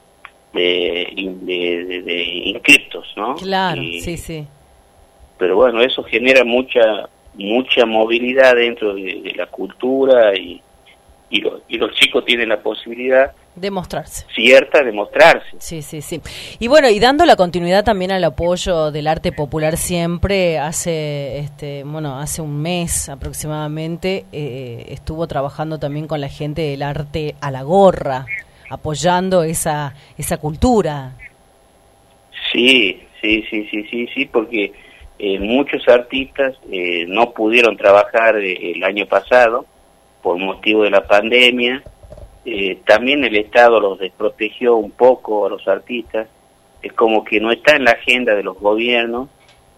[2.47, 3.35] inscriptos, ¿no?
[3.37, 4.47] Claro, sí, sí.
[5.39, 10.61] Pero bueno, eso genera mucha mucha movilidad dentro de, la cultura y,
[11.31, 14.25] y, y los chicos tienen la posibilidad Demostrarse.
[14.35, 15.57] Cierta, demostrarse.
[15.59, 16.23] Sí, sí, sí.
[16.59, 21.85] Y bueno, y dando la continuidad también al apoyo del arte popular siempre, hace, este,
[21.85, 27.51] bueno, hace un mes aproximadamente eh, estuvo trabajando también con la gente del arte a
[27.51, 28.25] la gorra,
[28.73, 31.13] apoyando esa, esa cultura.
[32.53, 34.73] Sí, sí, sí, sí, sí, sí, porque
[35.19, 39.67] eh, muchos artistas eh, no pudieron trabajar el año pasado
[40.23, 41.83] por motivo de la pandemia.
[42.45, 46.29] Eh, también el Estado los desprotegió un poco a los artistas,
[46.83, 49.29] es como que no está en la agenda de los gobiernos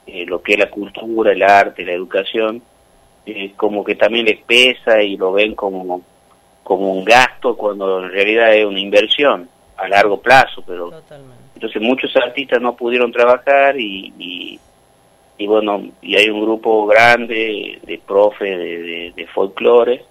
[0.06, 2.62] eh, lo que es la cultura, el arte, la educación,
[3.24, 6.02] eh, como que también les pesa y lo ven como,
[6.64, 10.90] como un gasto cuando en realidad es una inversión a largo plazo, pero
[11.54, 14.58] entonces muchos artistas no pudieron trabajar y,
[15.38, 20.04] y, bueno, y hay un grupo grande de profes de, de, de folclore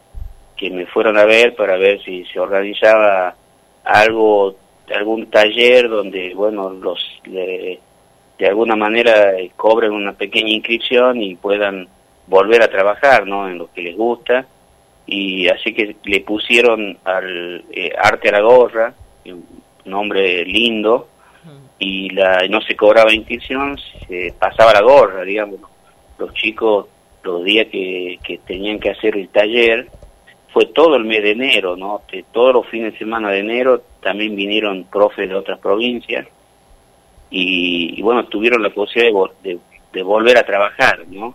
[0.55, 3.35] que me fueron a ver para ver si se organizaba
[3.83, 4.55] algo,
[4.95, 7.79] algún taller donde, bueno, los de
[8.47, 11.87] alguna manera eh, cobren una pequeña inscripción y puedan
[12.27, 13.47] volver a trabajar, ¿no?
[13.47, 14.45] En lo que les gusta.
[15.05, 18.93] Y así que le pusieron al eh, arte a la gorra,
[19.25, 19.45] un
[19.85, 21.09] nombre lindo,
[21.79, 23.77] y la no se cobraba inscripción,
[24.07, 25.59] se pasaba la gorra, digamos.
[26.17, 26.87] Los chicos,
[27.23, 29.89] los días que, que tenían que hacer el taller,
[30.53, 32.03] fue todo el mes de enero, ¿no?
[32.31, 36.27] todos los fines de semana de enero también vinieron profes de otras provincias
[37.35, 39.57] y, bueno, tuvieron la posibilidad de,
[39.91, 41.33] de, volver a trabajar, ¿no?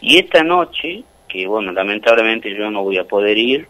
[0.00, 1.02] Y esta noche,
[1.32, 3.66] que bueno, lamentablemente yo no voy a poder ir,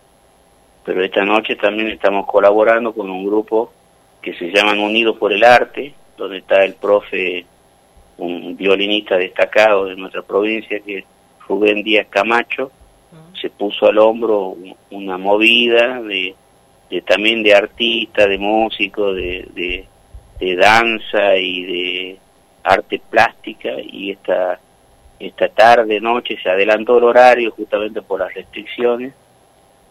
[0.85, 3.73] pero esta noche también estamos colaborando con un grupo
[4.21, 7.47] que se llaman Unidos por el Arte, donde está el profe,
[8.19, 11.05] un violinista destacado de nuestra provincia, que es
[11.47, 12.73] Rubén Díaz Camacho,
[13.41, 14.57] se puso al hombro
[14.91, 16.35] una movida de,
[17.07, 19.86] también de artistas, de músicos, de,
[20.41, 22.19] de, danza y de
[22.65, 24.59] arte plástica y esta
[25.27, 29.15] esta tarde noche se adelantó el horario justamente por las restricciones.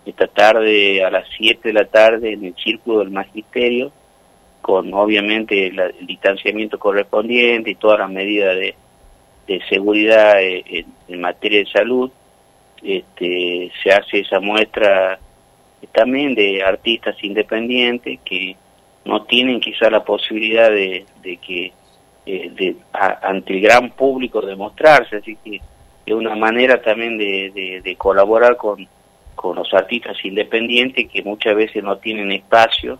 [0.05, 3.91] Esta tarde a las 7 de la tarde en el círculo del magisterio
[4.61, 8.75] con obviamente el distanciamiento correspondiente y todas las medidas de,
[9.47, 12.11] de seguridad en, en materia de salud
[12.83, 15.19] este, se hace esa muestra
[15.91, 18.55] también de artistas independientes que
[19.05, 21.73] no tienen quizá la posibilidad de, que
[22.25, 25.59] eh, de, ante el gran público demostrarse, así que
[26.05, 28.87] es una manera también de, de, colaborar con,
[29.35, 32.99] con los artistas independientes que muchas veces no tienen espacio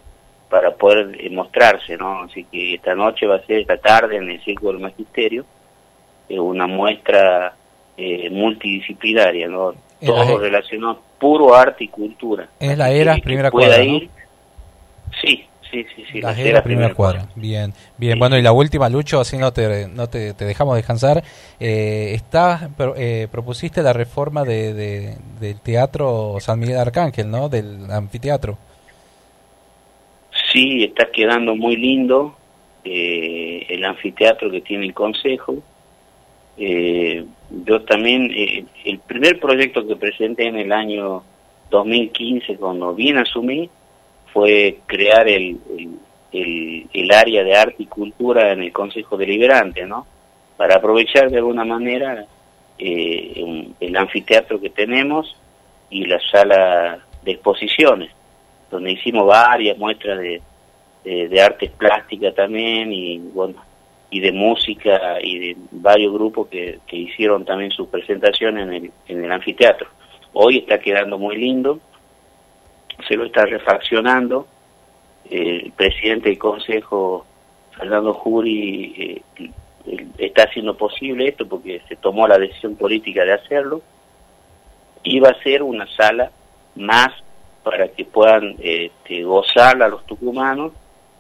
[0.50, 2.24] para poder eh, mostrarse, ¿no?
[2.24, 5.46] Así que esta noche va a ser, esta tarde en el Círculo del Magisterio,
[6.30, 7.54] una muestra
[7.98, 9.74] eh, multidisciplinaria, ¿no?
[10.04, 12.50] Todo relacionado, puro arte y cultura.
[12.60, 13.78] Es la era primera cuadra,
[15.22, 16.22] Sí, sí, sí, sí.
[16.22, 17.28] La, era, primera cuadra.
[17.36, 18.20] Bien, bien.
[18.20, 21.24] Bueno, y la última, Lucho, así no te, no te, dejamos descansar.
[21.60, 27.50] Eh, está, eh, propusiste la reforma de, del Teatro San Miguel de Arcángel, ¿no?
[27.50, 28.58] Del anfiteatro.
[30.52, 32.36] Sí, está quedando muy lindo
[32.84, 35.62] eh, el anfiteatro que tiene el Consejo
[36.58, 37.26] eh,
[37.66, 41.24] yo también, eh, el primer proyecto que presenté en el año
[41.70, 43.70] 2015, cuando bien asumí,
[44.34, 45.58] fue crear el,
[46.32, 50.06] el, el, área de arte y cultura en el Consejo Deliberante, ¿no?
[50.58, 52.26] Para aprovechar de alguna manera
[52.78, 55.36] eh, el anfiteatro que tenemos
[55.90, 58.12] y la sala de exposiciones,
[58.70, 60.42] donde hicimos varias muestras de,
[61.04, 63.56] de, de artes plásticas también y bueno,
[64.10, 68.92] y de música y de varios grupos que, que hicieron también su presentación en el,
[69.08, 69.88] en el anfiteatro.
[70.34, 71.80] Hoy está quedando muy lindo,
[73.08, 74.48] se lo está refaccionando.
[75.30, 77.26] el presidente del Consejo,
[77.78, 79.52] Fernando Juri, eh,
[80.18, 83.82] está haciendo posible esto porque se tomó la decisión política de hacerlo.
[85.04, 86.32] Y va a ser una sala
[86.76, 87.10] más
[87.64, 90.74] para que puedan este, gozar a los tucumanos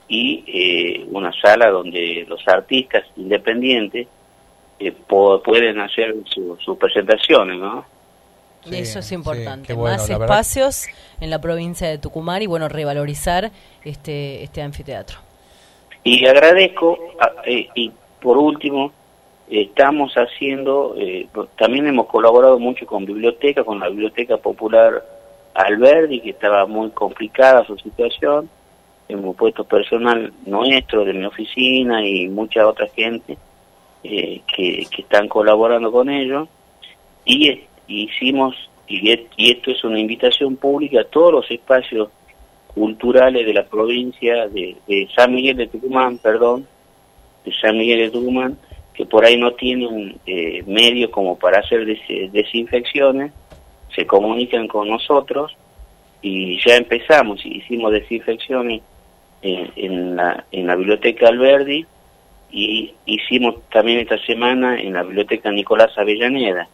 [0.07, 4.07] y eh, una sala donde los artistas independientes
[4.79, 7.85] eh, pueden hacer sus presentaciones, ¿no?
[8.69, 10.87] Eso es importante, más espacios
[11.19, 13.51] en la provincia de Tucumán y bueno, revalorizar
[13.83, 15.17] este, este anfiteatro.
[16.03, 16.97] Y agradezco,
[17.45, 18.91] eh, y por último,
[19.49, 21.27] estamos haciendo, eh,
[21.57, 25.03] también hemos colaborado mucho con biblioteca, con la Biblioteca Popular
[25.53, 28.49] Alberdi, que estaba muy complicada su situación,
[29.09, 33.37] hemos puesto personal nuestro de mi oficina y mucha otra gente
[34.03, 36.47] eh, que, que, están colaborando con ellos
[37.25, 37.61] y
[37.91, 38.55] hicimos,
[38.87, 42.09] y, esto es una invitación pública a todos los espacios
[42.73, 44.77] culturales de la provincia de,
[45.15, 46.67] San Miguel de Tucumán, perdón,
[47.45, 48.57] de San Miguel de Tucumán,
[48.93, 51.85] que por ahí no tienen eh, medios como para hacer
[52.31, 53.31] desinfecciones,
[53.95, 55.55] se comunican con nosotros
[56.21, 58.81] y ya empezamos, hicimos desinfecciones
[59.41, 61.85] en, la, en la biblioteca Alberdi
[62.51, 66.67] y hicimos también esta semana en la biblioteca Nicolás Avellaneda.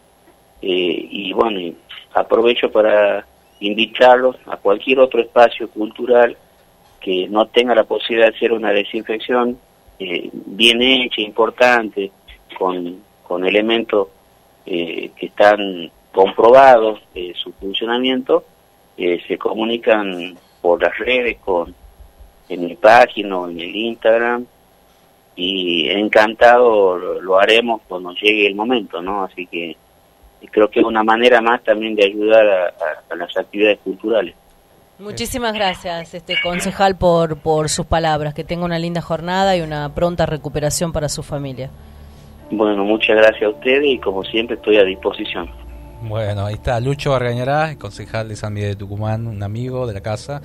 [0.62, 1.74] Eh, y bueno,
[2.12, 3.26] aprovecho para
[3.60, 6.36] invitarlos a cualquier otro espacio cultural
[7.00, 9.58] que no tenga la posibilidad de hacer una desinfección
[9.98, 12.10] eh, bien hecha, importante,
[12.58, 14.08] con, con elementos
[14.66, 18.44] eh, que están comprobados de su funcionamiento,
[18.96, 21.72] se comunican por las redes con
[22.48, 24.46] en mi página o en el Instagram
[25.36, 29.24] y encantado lo, haremos cuando llegue el momento, ¿no?
[29.24, 29.76] Así que
[30.46, 34.34] creo que es una manera más también de ayudar a, las actividades culturales.
[34.98, 38.34] Muchísimas gracias, este concejal, por, por sus palabras.
[38.34, 41.70] Que tenga una linda jornada y una pronta recuperación para su familia.
[42.50, 45.50] Bueno, muchas gracias a ustedes y como siempre estoy a disposición.
[46.02, 50.00] Bueno, ahí está Lucho Argañará, concejal de San Miguel de Tucumán, un amigo de la
[50.00, 50.40] casa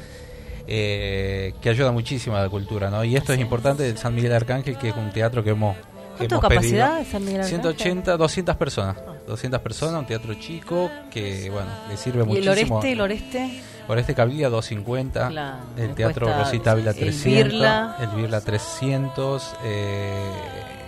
[0.67, 3.03] eh, que ayuda muchísimo a la cultura, ¿no?
[3.03, 5.75] Y esto es importante de San Miguel Arcángel, que es un teatro que hemos,
[6.17, 8.97] ¿Cuánto capacidad de San Miguel 180, 200 personas.
[9.27, 12.35] 200 personas, un teatro chico que, bueno, le sirve muchísimo.
[12.35, 12.91] ¿Y el oreste?
[12.91, 13.61] ¿El oreste?
[13.87, 20.31] Oreste Cabrilla 250, el Teatro Rosita Ávila 300, el Birla, el Birla 300, eh,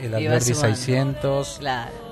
[0.01, 1.59] el Alberdi 600,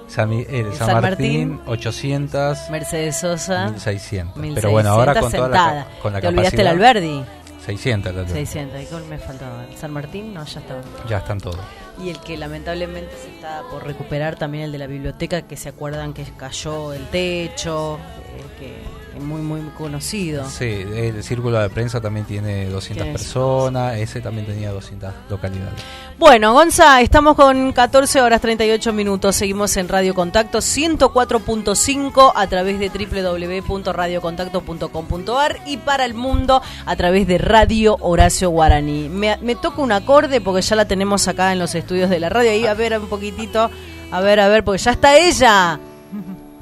[0.08, 4.42] San, eh, San, Martín, 800, Mercedes Sosa 1600.
[4.56, 7.24] Pero bueno, ahora con toda la, con la ¿Te olvidaste el Alberdi?
[7.66, 8.30] 600.
[8.30, 9.66] 600, ¿y me faltaba?
[9.76, 10.34] ¿San Martín?
[10.34, 10.82] No, ya estaba.
[11.08, 11.60] Ya están todos.
[12.04, 15.70] Y el que lamentablemente se está por recuperar también el de la biblioteca, que se
[15.70, 20.50] acuerdan que cayó el techo, eh, que muy, muy conocido.
[20.50, 25.82] Sí, el círculo de prensa también tiene 200 personas, ese también tenía 200 localidades.
[26.18, 32.80] Bueno, Gonza, estamos con 14 horas 38 minutos, seguimos en Radio Contacto 104.5 a través
[32.80, 39.10] de www.radiocontacto.com.ar y para el mundo a través de Radio Horacio Guaraní.
[39.10, 42.30] Me, me toca un acorde porque ya la tenemos acá en los estudios de la
[42.30, 43.70] radio, ahí a ver un poquitito,
[44.12, 45.80] a ver, a ver, porque ya está ella.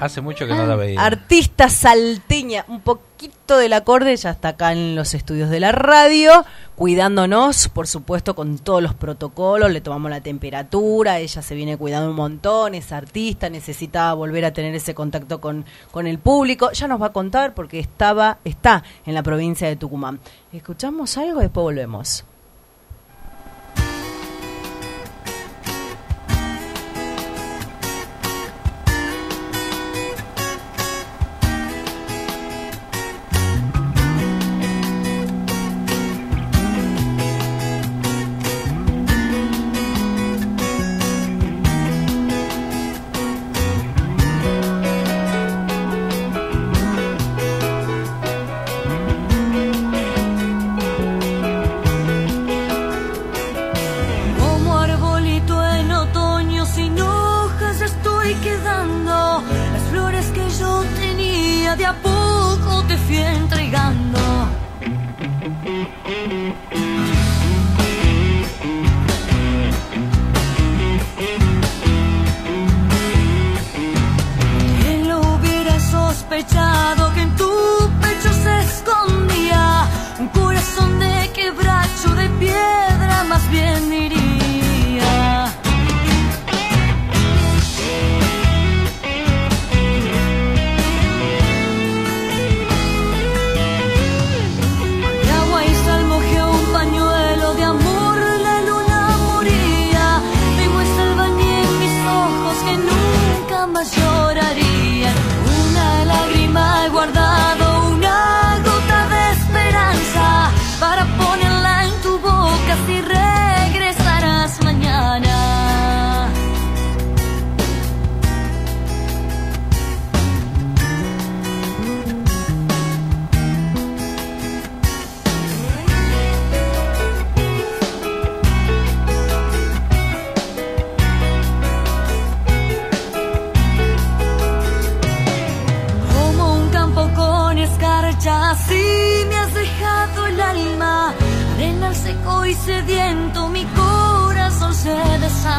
[0.01, 0.99] Hace mucho que no la veía.
[0.99, 6.43] Artista salteña, un poquito del acorde, ya está acá en los estudios de la radio,
[6.75, 12.09] cuidándonos, por supuesto, con todos los protocolos, le tomamos la temperatura, ella se viene cuidando
[12.09, 16.71] un montón, es artista, necesitaba volver a tener ese contacto con, con el público.
[16.71, 20.19] Ya nos va a contar porque estaba, está en la provincia de Tucumán.
[20.51, 21.41] ¿Escuchamos algo?
[21.41, 22.25] Después volvemos.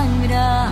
[0.02, 0.71] sangre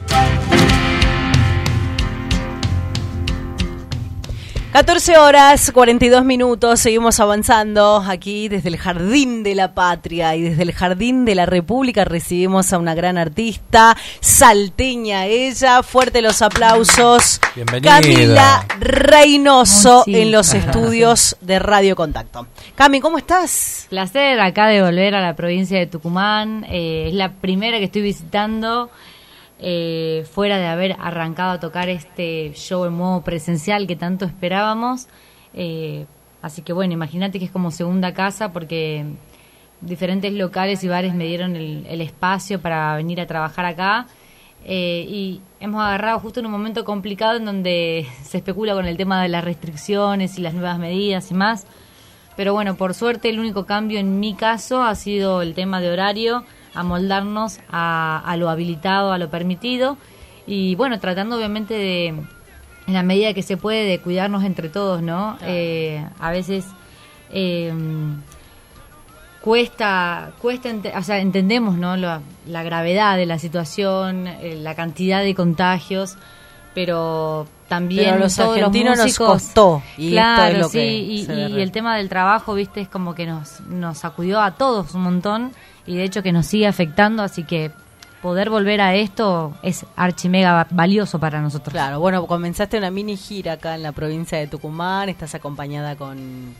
[4.71, 10.63] 14 horas 42 minutos, seguimos avanzando aquí desde el Jardín de la Patria y desde
[10.63, 17.41] el Jardín de la República recibimos a una gran artista, salteña ella, fuerte los aplausos.
[17.53, 17.99] Bienvenida.
[17.99, 22.47] Camila Reynoso en los estudios de Radio Contacto.
[22.75, 23.87] Cami, ¿cómo estás?
[23.89, 26.65] Placer acá de volver a la provincia de Tucumán.
[26.69, 28.89] Eh, es la primera que estoy visitando
[29.61, 35.07] eh, fuera de haber arrancado a tocar este show en modo presencial que tanto esperábamos.
[35.53, 36.05] Eh,
[36.41, 39.05] así que bueno, imagínate que es como segunda casa porque
[39.81, 44.07] diferentes locales y bares me dieron el, el espacio para venir a trabajar acá.
[44.63, 48.97] Eh, y hemos agarrado justo en un momento complicado en donde se especula con el
[48.97, 51.65] tema de las restricciones y las nuevas medidas y más.
[52.35, 55.91] Pero bueno, por suerte el único cambio en mi caso ha sido el tema de
[55.91, 59.97] horario, amoldarnos a, a lo habilitado, a lo permitido.
[60.47, 65.01] Y bueno, tratando obviamente de, en la medida que se puede, de cuidarnos entre todos,
[65.01, 65.37] ¿no?
[65.41, 66.65] Eh, a veces
[67.31, 67.71] eh,
[69.41, 71.95] cuesta, cuesta ente- o sea, entendemos ¿no?
[71.97, 76.15] la, la gravedad de la situación, eh, la cantidad de contagios,
[76.75, 80.77] pero también Pero los todos argentinos nos músicos- costó, y esto claro, es lo sí,
[80.77, 84.93] que y, el tema del trabajo, viste, es como que nos, nos sacudió a todos
[84.93, 85.51] un montón
[85.85, 87.71] y de hecho que nos sigue afectando, así que
[88.21, 91.73] poder volver a esto es archimega valioso para nosotros.
[91.73, 96.53] Claro, bueno, comenzaste una mini gira acá en la provincia de Tucumán, estás acompañada con...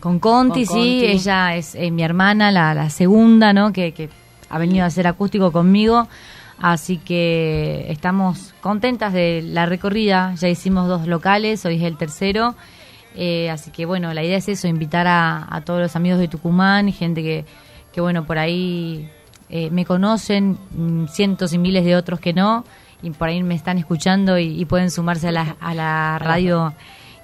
[0.00, 3.72] Con Conti, Con sí, ella es eh, mi hermana, la, la segunda, ¿no?
[3.72, 4.08] Que, que
[4.48, 6.08] ha venido a hacer acústico conmigo.
[6.60, 10.34] Así que estamos contentas de la recorrida.
[10.36, 12.54] Ya hicimos dos locales, hoy es el tercero.
[13.14, 16.28] Eh, así que bueno, la idea es eso, invitar a, a todos los amigos de
[16.28, 17.44] Tucumán gente que,
[17.98, 19.10] que bueno, por ahí
[19.50, 22.64] eh, me conocen, mm, cientos y miles de otros que no,
[23.02, 26.74] y por ahí me están escuchando y, y pueden sumarse a la, a la radio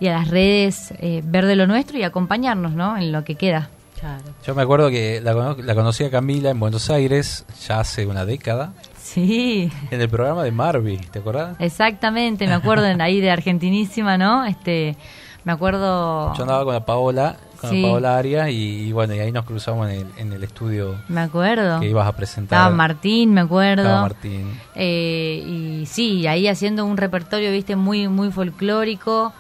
[0.01, 2.97] y a las redes, eh, ver de lo nuestro y acompañarnos, ¿no?
[2.97, 3.69] En lo que queda.
[4.01, 4.25] Claro.
[4.45, 8.25] Yo me acuerdo que la, la conocí a Camila en Buenos Aires ya hace una
[8.25, 11.55] década Sí, en el programa de Marvi, ¿te acordás?
[11.61, 14.45] exactamente, me acuerdo en- ahí de Argentinísima, ¿no?
[14.45, 14.97] Este,
[15.45, 17.83] me acuerdo, Yo andaba con la Paola, con Sí.
[17.83, 20.97] la Paola Arias y, y bueno, y ahí nos cruzamos en el, en el estudio
[21.09, 21.81] me acuerdo.
[21.81, 22.59] que ibas a presentar.
[22.59, 23.83] Estaba Martín, me acuerdo.
[23.83, 24.61] Estaba Martín.
[24.75, 29.33] Eh, y sí, ahí haciendo un repertorio, viste, muy, muy folclórico.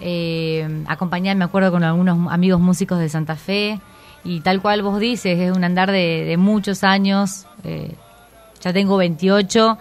[0.00, 3.80] Eh, acompañar, me acuerdo, con algunos amigos músicos de Santa Fe.
[4.24, 7.46] Y tal cual vos dices, es un andar de, de muchos años.
[7.64, 7.94] Eh,
[8.60, 9.78] ya tengo 28.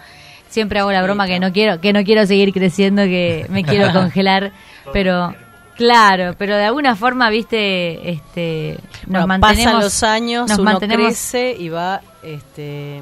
[0.47, 3.91] Siempre hago la broma que no quiero que no quiero seguir creciendo, que me quiero
[3.99, 4.51] congelar.
[4.93, 5.33] Pero
[5.75, 8.77] claro, pero de alguna forma, viste, este,
[9.07, 13.01] nos Bueno, mantenemos pasan los años, nos uno mantenemos crece y va este,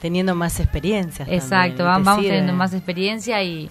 [0.00, 1.28] teniendo más experiencias.
[1.28, 2.28] Exacto, también, vamos sirve.
[2.28, 3.70] teniendo más experiencia y,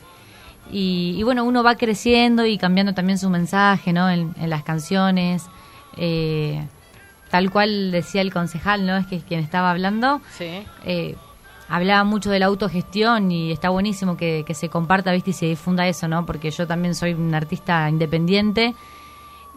[0.71, 4.09] y, y bueno, uno va creciendo y cambiando también su mensaje, ¿no?
[4.09, 5.43] En, en las canciones.
[5.97, 6.65] eh,
[7.29, 8.97] tal cual decía el concejal, ¿no?
[8.97, 10.19] Es que es quien estaba hablando.
[10.35, 10.63] Sí.
[10.85, 11.15] eh,
[11.69, 15.29] hablaba mucho de la autogestión y está buenísimo que, que se comparta, ¿viste?
[15.29, 16.25] Y se difunda eso, ¿no?
[16.25, 18.75] Porque yo también soy un artista independiente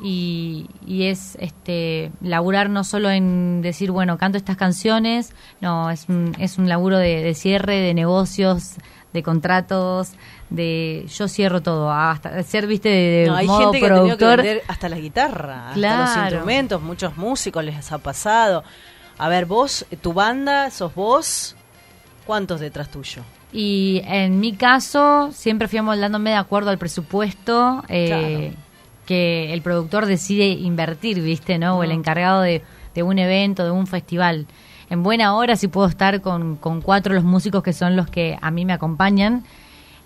[0.01, 6.35] y, es este laburar no solo en decir, bueno, canto estas canciones, no, es un,
[6.39, 8.77] es un laburo de, cierre, de negocios,
[9.13, 10.13] de contratos,
[10.51, 14.63] de yo cierro todo, hasta ser, viste, de, no, hay gente que ha que vender
[14.69, 18.65] hasta la guitarra, hasta los instrumentos, muchos músicos les ha pasado.
[19.19, 21.55] A ver, vos, tu banda, sos vos,
[22.27, 23.23] ¿cuántos detrás tuyo?
[23.53, 27.85] Y en mi caso, siempre fui amoldándome de acuerdo al presupuesto.
[27.89, 28.55] Eh,
[29.07, 31.59] que el productor decide invertir, ¿viste?
[31.59, 31.79] ¿no?
[31.79, 32.63] O el encargado de,
[33.03, 34.47] un evento, de un festival.
[34.91, 38.39] En buena hora sí puedo estar con, con cuatro los músicos que son los que
[38.41, 39.45] a mí me acompañan.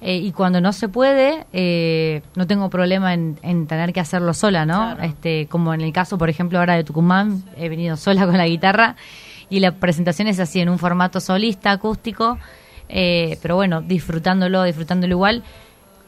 [0.03, 4.67] Eh, y cuando no se puede, eh, no tengo problema en, tener que hacerlo sola,
[4.67, 4.93] ¿no?
[5.01, 8.47] Este, como en el caso, por ejemplo, ahora de Tucumán, he venido sola con la
[8.47, 8.97] guitarra
[9.49, 12.39] y la presentación es así, en un formato solista, acústico,
[12.89, 15.43] eh, pero bueno, disfrutándolo, disfrutándolo igual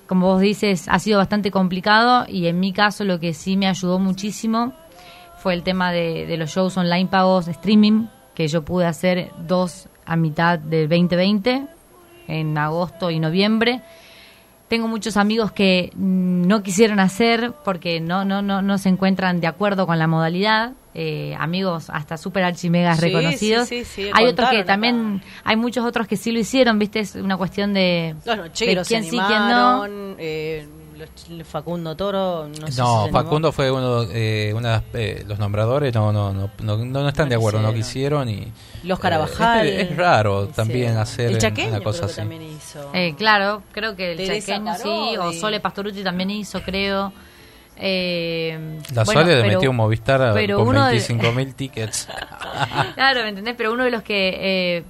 [0.08, 3.68] como vos dices, ha sido bastante complicado y en mi caso lo que sí me
[3.68, 4.72] ayudó muchísimo
[5.36, 10.16] fue el tema de, los shows online pagos streaming, que yo pude hacer dos a
[10.16, 11.66] mitad del 2020,
[12.26, 13.82] en agosto y noviembre.
[14.68, 19.46] Tengo muchos amigos que no quisieron hacer porque no, no, no, no se encuentran de
[19.46, 23.70] acuerdo con la modalidad eh, amigos hasta super archimegas reconocidos.
[23.70, 27.72] hay otros que también, hay muchos otros que sí lo hicieron, viste, es una cuestión
[27.72, 28.50] de, los
[28.88, 29.86] quién sí, quién no.
[30.18, 30.66] Eh,
[31.44, 36.76] Facundo Toro no, Facundo fue uno eh, una, eh, los nombradores no no no no,
[36.84, 38.52] no están de acuerdo no quisieron y
[38.82, 41.38] los Carabajal es, raro también hacer
[41.68, 43.14] una cosa así.
[43.16, 47.12] claro creo que el chaqueño sí o Sole Pastorucci también hizo creo
[47.80, 52.08] eh, la Sole le metió un Movistar con 25 mil tickets.
[52.94, 53.54] claro, ¿me entendés?
[53.56, 54.84] Pero uno de los que eh,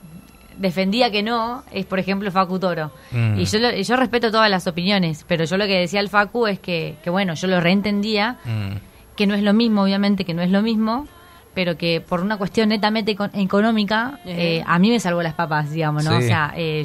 [0.57, 2.93] defendía que no es, por ejemplo, Facu Toro.
[3.11, 3.39] Mm.
[3.39, 6.59] Y yo, yo respeto todas las opiniones, pero yo lo que decía el Facu es
[6.59, 8.77] que, que bueno, yo lo reentendía, mm.
[9.17, 11.07] que no es lo mismo, obviamente, que no es lo mismo,
[11.55, 16.05] pero que por una cuestión netamente económica, eh, a mí me salvó las papas, digamos,
[16.05, 16.17] ¿no?
[16.17, 16.85] O sea, eh,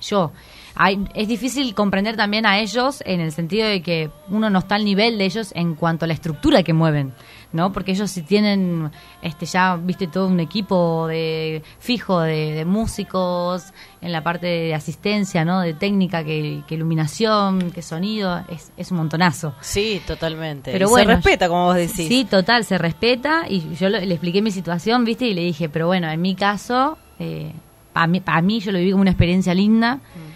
[0.00, 0.32] yo,
[0.74, 4.76] yo es difícil comprender también a ellos en el sentido de que uno no está
[4.76, 7.12] al nivel de ellos en cuanto a la estructura que mueven,
[7.52, 7.72] ¿no?
[7.72, 8.90] Porque ellos si tienen
[9.20, 15.44] este ya, viste, todo un equipo de fijo de, músicos en la parte de asistencia,
[15.44, 15.60] ¿no?
[15.60, 19.54] De técnica, que, iluminación, que sonido, es, es un montonazo.
[19.60, 20.72] Sí, totalmente.
[20.72, 22.08] Pero bueno, se respeta, como vos decís.
[22.08, 25.86] Sí, total, se respeta y yo le expliqué mi situación, viste, y le dije, pero
[25.86, 26.98] bueno, en mi caso...
[27.18, 27.52] Eh,
[27.94, 29.96] a mí, mí yo lo viví como una experiencia linda.
[29.96, 30.31] Mm.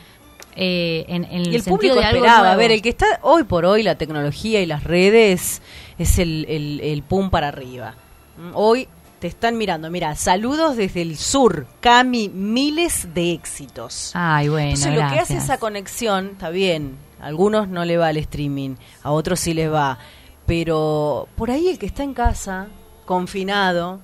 [0.59, 2.53] Eh, en, el, y el público de esperaba.
[2.53, 5.61] A ver, el que está hoy por hoy, la tecnología y las redes
[5.99, 6.47] es el,
[6.83, 7.95] el, pum para arriba.
[8.39, 8.89] Mm, hoy
[9.19, 9.91] te están mirando.
[9.91, 11.67] Mira, saludos desde el sur.
[11.81, 14.13] Cami, miles de éxitos.
[14.15, 14.71] Ay, bueno.
[14.71, 16.97] Entonces, lo que hace esa conexión, está bien.
[17.21, 19.99] A algunos no le va el streaming, a otros sí les va.
[20.47, 22.69] Pero por ahí el que está en casa,
[23.05, 24.01] confinado,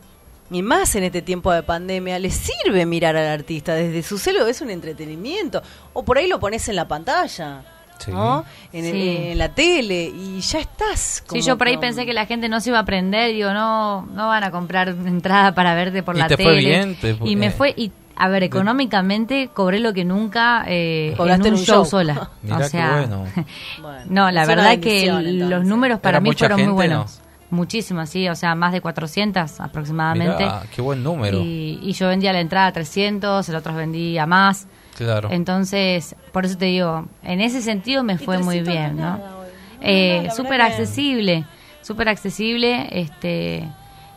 [0.53, 4.47] y más en este tiempo de pandemia, le sirve mirar al artista desde su celo,
[4.47, 5.63] es un entretenimiento.
[5.93, 7.63] O por ahí lo pones en la pantalla.
[8.09, 8.45] ¿no?
[8.73, 11.23] En, la tele y ya estás.
[11.31, 14.03] sí, yo por ahí pensé que la gente no se iba a aprender, digo, no
[14.07, 16.97] no van a comprar entrada para verte por la tele.
[17.25, 21.85] y me fue, y a ver, económicamente cobré lo que nunca eh, en un, show,
[21.85, 22.31] sola.
[22.51, 23.09] o sea,
[24.09, 27.22] no, la verdad que los números para mí fueron muy buenos.
[27.53, 30.49] Muchísimas, sí, o sea, más de 400 aproximadamente.
[30.75, 31.39] qué buen número.
[31.39, 34.67] Y, yo vendía la entrada a 300, el otro vendía más.
[34.97, 35.29] Claro.
[35.31, 39.21] Entonces, por eso te digo, en ese sentido me fue muy bien, ¿no?
[39.83, 41.45] Eh, súper accesible,
[41.83, 43.69] súper accesible, este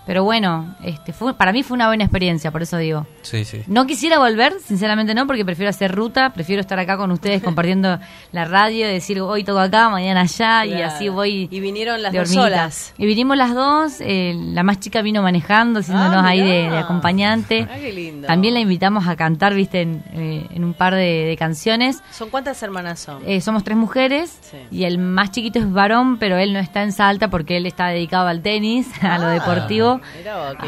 [0.05, 3.07] pero bueno, este, fue, para mí fue una buena experiencia, por eso digo.
[3.23, 3.63] Sí, sí.
[3.67, 7.99] No quisiera volver, sinceramente no, porque prefiero hacer ruta, prefiero estar acá con ustedes compartiendo
[8.31, 11.47] la radio, decir hoy toco acá, mañana allá, y así voy.
[11.51, 12.93] Y vinieron las dos solas.
[12.97, 17.67] Y vinimos las dos, eh, la más chica vino manejando, haciéndonos ah, ahí de, acompañante.
[17.69, 18.27] Ah, qué lindo.
[18.27, 22.01] También la invitamos a cantar, viste, en, eh, un par de, canciones.
[22.11, 23.21] ¿Son cuántas hermanas son?
[23.25, 24.39] Eh, somos tres mujeres,
[24.71, 27.87] y el más chiquito es varón, pero él no está en Salta porque él está
[27.87, 29.27] dedicado al tenis, a lo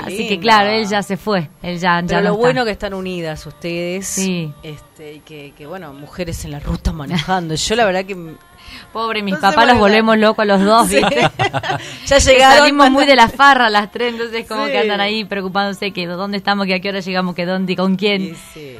[0.03, 1.49] Así que claro, él ya se fue.
[1.61, 4.07] Él ya, Pero lo bueno que están unidas ustedes.
[4.07, 4.51] Sí.
[4.63, 7.55] Este, y que, bueno, mujeres en la ruta manejando.
[7.55, 8.35] Yo la verdad que
[8.91, 11.29] Pobre, mis papás los volvemos locos los dos, ¿viste?
[12.05, 12.57] ya llegaron.
[12.57, 16.37] Salimos muy de la farra las tres, entonces como que andan ahí preocupándose que dónde
[16.37, 18.35] estamos, que a qué hora llegamos, que dónde y con quién.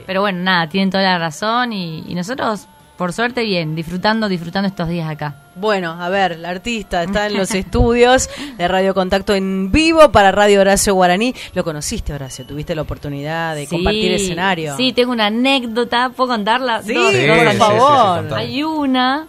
[0.06, 2.68] Pero bueno, nada, tienen toda la razón y, y nosotros
[2.98, 5.36] por suerte bien, disfrutando, disfrutando estos días acá.
[5.56, 10.32] Bueno, a ver, la artista está en los estudios de Radio Contacto en vivo para
[10.32, 11.34] Radio Horacio Guaraní.
[11.54, 12.46] ¿Lo conociste, Horacio?
[12.46, 14.76] ¿Tuviste la oportunidad de compartir escenario?
[14.78, 16.82] Sí, tengo una anécdota, ¿puedo contarla?
[16.82, 18.34] Sí, por favor.
[18.34, 19.28] Hay una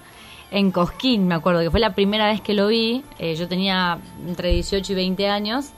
[0.51, 3.03] en Cosquín, me acuerdo que fue la primera vez que lo vi.
[3.19, 5.73] Eh, yo tenía entre 18 y 20 años.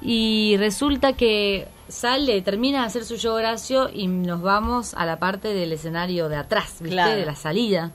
[0.00, 5.18] Y resulta que sale, termina de hacer su show Horacio y nos vamos a la
[5.18, 7.16] parte del escenario de atrás, ¿viste?
[7.16, 7.92] De la salida.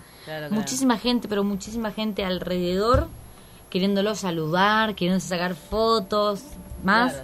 [0.50, 3.08] muchísima gente, pero muchísima gente alrededor
[3.70, 6.44] queriéndolo saludar, queriendo sacar fotos,
[6.84, 7.22] más.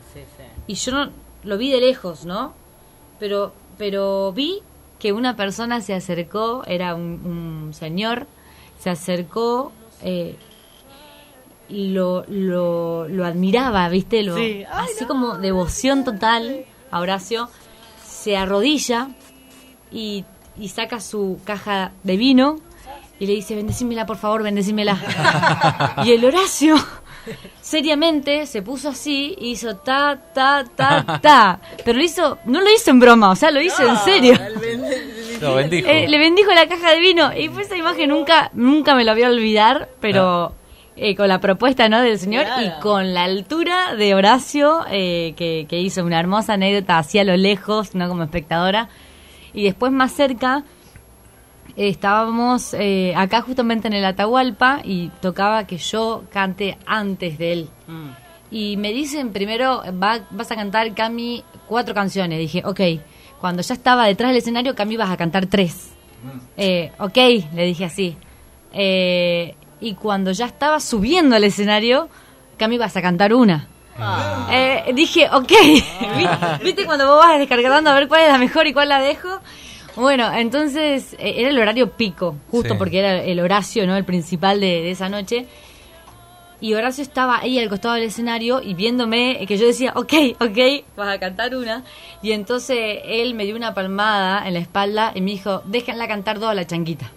[0.67, 1.11] Y yo no,
[1.43, 2.53] lo vi de lejos, ¿no?
[3.19, 4.61] Pero, pero vi
[4.99, 8.27] que una persona se acercó, era un, señor,
[8.79, 9.71] se acercó
[10.01, 10.37] eh,
[11.69, 14.23] lo, lo, lo, admiraba, ¿viste?
[14.23, 17.49] Lo, así como devoción total a Horacio,
[18.05, 19.09] se arrodilla
[19.91, 20.25] y,
[20.57, 22.57] y saca su caja de vino
[23.19, 24.97] y le dice, bendecímela, por favor, bendecímela.
[26.05, 26.75] y el Horacio,
[27.61, 31.59] seriamente, se puso así y hizo ta, ta, ta, ta.
[31.83, 34.37] Pero lo hizo, no lo hizo en broma, o sea, lo hizo en serio.
[35.39, 35.87] Lo bendijo.
[35.87, 37.31] Eh, le bendijo la caja de vino.
[37.35, 40.53] Y fue esa imagen nunca, nunca me la voy a olvidar, pero...
[40.97, 42.01] Eh, con la propuesta ¿no?
[42.01, 46.97] del señor y con la altura de Horacio, eh, que, que, hizo una hermosa anécdota
[46.97, 48.87] hacia lo lejos, no como espectadora.
[49.53, 50.63] Y después más cerca,
[51.75, 57.69] estábamos eh, acá justamente en el Atahualpa y tocaba que yo cante antes de él.
[57.87, 58.09] Mm.
[58.51, 62.39] Y me dicen primero, va, vas a cantar, Cami, cuatro canciones.
[62.39, 62.79] Dije, ok.
[63.41, 65.91] Cuando ya estaba detrás del escenario, Cami, vas a cantar tres.
[66.23, 67.03] Mm.
[67.03, 67.17] Ok,
[67.53, 68.17] le dije así.
[68.71, 72.09] Eh, y cuando ya estaba subiendo al escenario,
[72.57, 73.67] Cami, vas a cantar una.
[73.97, 74.83] Ah.
[74.93, 75.51] dije, ok.
[76.63, 79.29] ¿Viste cuando vos vas descargando a ver cuál es la mejor y cuál la dejo?
[79.95, 83.95] Bueno, entonces eh, era el horario pico, justo porque era el Horacio, ¿no?
[83.95, 85.45] El principal de, esa noche.
[86.59, 90.13] Y Horacio estaba ahí al costado del escenario y viéndome eh, que yo decía, ok,
[90.39, 91.83] ok, vas a cantar una.
[92.21, 96.39] Y entonces él me dio una palmada en la espalda y me dijo, déjenla cantar
[96.39, 97.11] toda la changuita.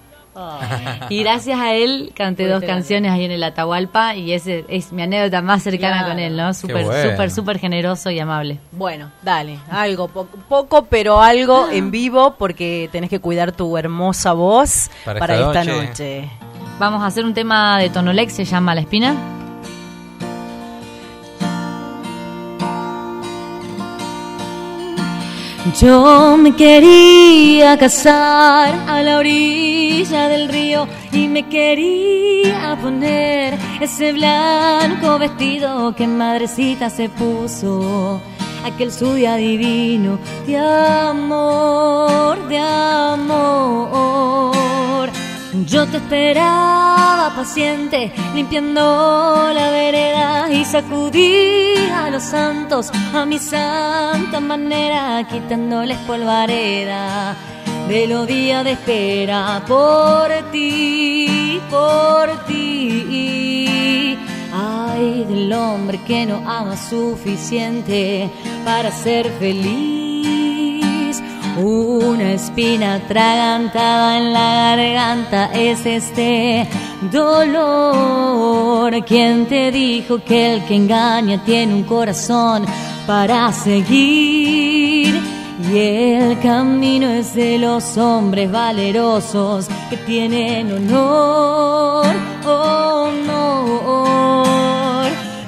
[1.08, 5.02] Y gracias a él canté dos canciones ahí en el Atahualpa y ese es mi
[5.02, 6.54] anécdota más cercana con él, ¿no?
[6.54, 8.58] Súper, súper, súper generoso y amable.
[8.72, 14.90] Bueno, dale, algo, poco, pero algo en vivo porque tenés que cuidar tu hermosa voz
[15.04, 16.28] para, esta noche.
[16.78, 19.16] Vamos a hacer un tema de Tonolex, se llama La Espina.
[25.76, 35.18] Yo me quería casar a la orilla del río y me quería poner ese blanco
[35.18, 38.20] vestido que madrecita se puso,
[38.64, 43.88] aquel su día divino de amor, de amor.
[45.66, 54.40] Yo te esperaba paciente, limpiando la vereda y sacudí a los santos a mi santa
[54.40, 57.36] manera, quitándoles polvareda
[57.88, 64.18] días de espera por ti, por ti.
[64.52, 68.30] Ay, del hombre que no ama suficiente
[68.64, 69.97] para ser feliz
[71.58, 76.68] una espina atragantada en la garganta es este
[77.10, 78.94] dolor.
[79.04, 82.64] ¿Quién te dijo que el que engaña tiene un corazón
[83.06, 85.20] para seguir?
[85.70, 92.06] Y el camino es de los hombres valerosos que tienen honor,
[92.46, 93.78] honor.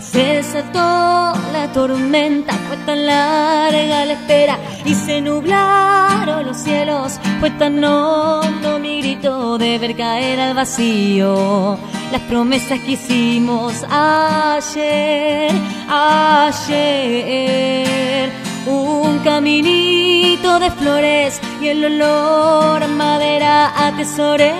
[0.01, 7.19] Se desató la tormenta, fue tan larga la espera y se nublaron los cielos.
[7.41, 11.79] Fue tan hondo mi grito de ver caer al vacío
[12.11, 15.53] las promesas que hicimos ayer,
[15.89, 17.21] ayer.
[18.67, 24.53] Un caminito de flores y el olor a madera atesoré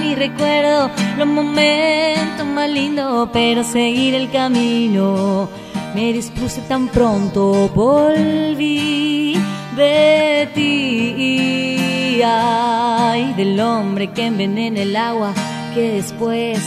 [0.00, 5.48] mi recuerdo, los momentos más lindos, pero seguir el camino
[5.96, 9.34] me dispuse tan pronto, volví
[9.74, 12.20] de ti.
[12.22, 15.32] Ay, del hombre que envenena el agua
[15.74, 16.60] que después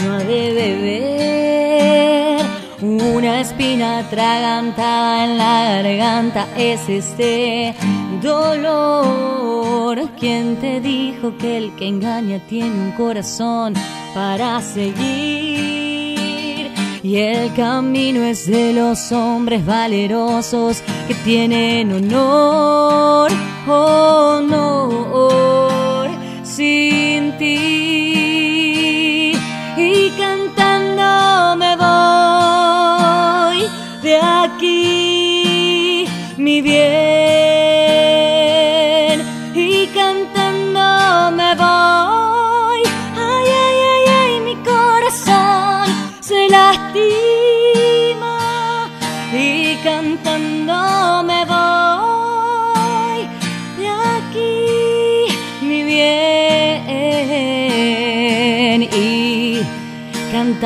[0.00, 2.46] no ha de beber.
[2.80, 7.74] Una espina atragantada en la garganta es este
[8.22, 10.08] dolor.
[10.20, 13.74] ¿Quién te dijo que el que engaña tiene un corazón
[14.14, 15.67] para seguir?
[17.02, 23.30] Y el camino es de los hombres valerosos que tienen honor,
[23.68, 24.88] honor
[26.42, 29.32] sin ti.
[29.76, 33.68] Y cantando me voy
[34.02, 36.04] de aquí,
[36.36, 37.17] mi bien.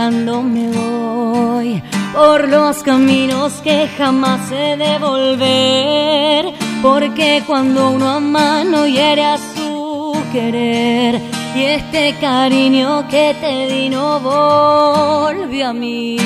[0.03, 6.53] Cantando me voy por los caminos que jamás he de volver,
[6.83, 11.20] porque cuando uno ama no hiere a su querer,
[11.55, 16.16] y este cariño que te di no volvió a mí.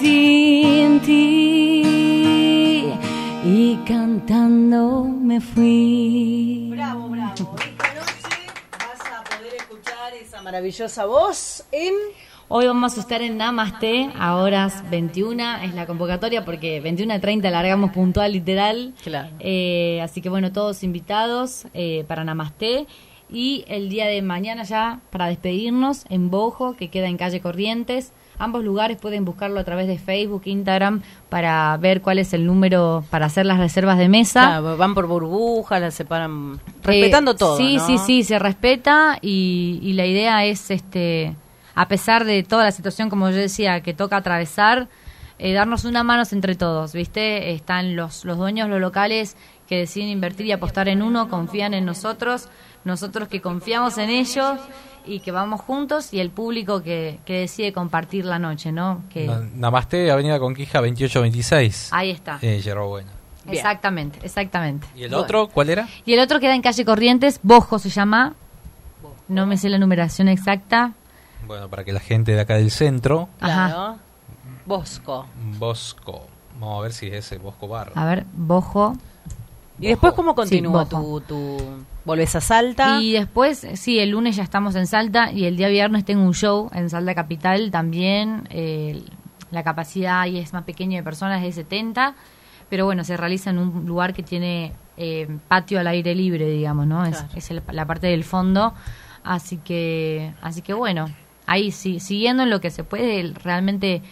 [0.00, 2.84] Sin ti
[3.44, 6.59] y cantando me fui.
[10.50, 11.94] Maravillosa voz en...
[12.48, 17.92] Hoy vamos a estar en Namaste a horas 21, es la convocatoria porque 21.30 largamos
[17.92, 18.92] puntual literal.
[19.04, 19.28] Claro.
[19.38, 22.88] Eh, así que bueno, todos invitados eh, para Namaste.
[23.30, 28.12] Y el día de mañana ya para despedirnos en Bojo, que queda en calle Corrientes.
[28.40, 33.04] Ambos lugares pueden buscarlo a través de Facebook, Instagram, para ver cuál es el número
[33.10, 34.60] para hacer las reservas de mesa.
[34.60, 37.58] van por burbujas, las separan, respetando eh, todo.
[37.58, 41.36] Sí, sí, sí, se respeta y, la idea es, este,
[41.74, 44.88] a pesar de toda la situación, como yo decía, que toca atravesar,
[45.38, 47.52] eh, darnos una mano entre todos, ¿viste?
[47.52, 49.36] Están los, los dueños, los locales
[49.68, 52.48] que deciden invertir y apostar en uno, confían en nosotros,
[52.84, 54.58] nosotros que confiamos en ellos
[55.04, 59.02] y que vamos juntos y el público que, que decide compartir la noche, ¿no?
[59.10, 59.26] Que...
[59.54, 61.88] Namaste, Avenida Conquija 2826.
[61.92, 62.38] Ahí está.
[62.42, 63.10] Eh, Bueno.
[63.46, 64.86] Exactamente, exactamente.
[64.94, 65.88] ¿Y el otro cuál era?
[66.04, 68.34] Y el otro queda en calle Corrientes, Bojo se llama.
[69.28, 70.92] No me sé la numeración exacta.
[71.46, 73.28] Bueno, para que la gente de acá del centro.
[73.40, 73.96] Ajá.
[74.66, 75.26] Bosco.
[75.58, 76.26] Bosco.
[76.58, 77.92] Vamos a ver si es ese Bosco Bar.
[77.94, 78.94] A ver, Bojo.
[79.78, 81.56] ¿Y después cómo continúa tu, tu,
[82.04, 83.00] ¿Volvés a Salta?
[83.00, 86.34] Y después, sí, el lunes ya estamos en Salta y el día viernes tengo un
[86.34, 88.48] show en Salta Capital también.
[88.50, 89.02] Eh,
[89.50, 92.14] la capacidad ahí es más pequeña de personas, es de 70,
[92.68, 96.86] pero bueno, se realiza en un lugar que tiene eh, patio al aire libre, digamos,
[96.86, 97.04] ¿no?
[97.04, 98.72] Es, la parte del fondo.
[99.22, 101.06] Así que, así que bueno,
[101.46, 104.02] ahí sí, siguiendo en lo que se puede, realmente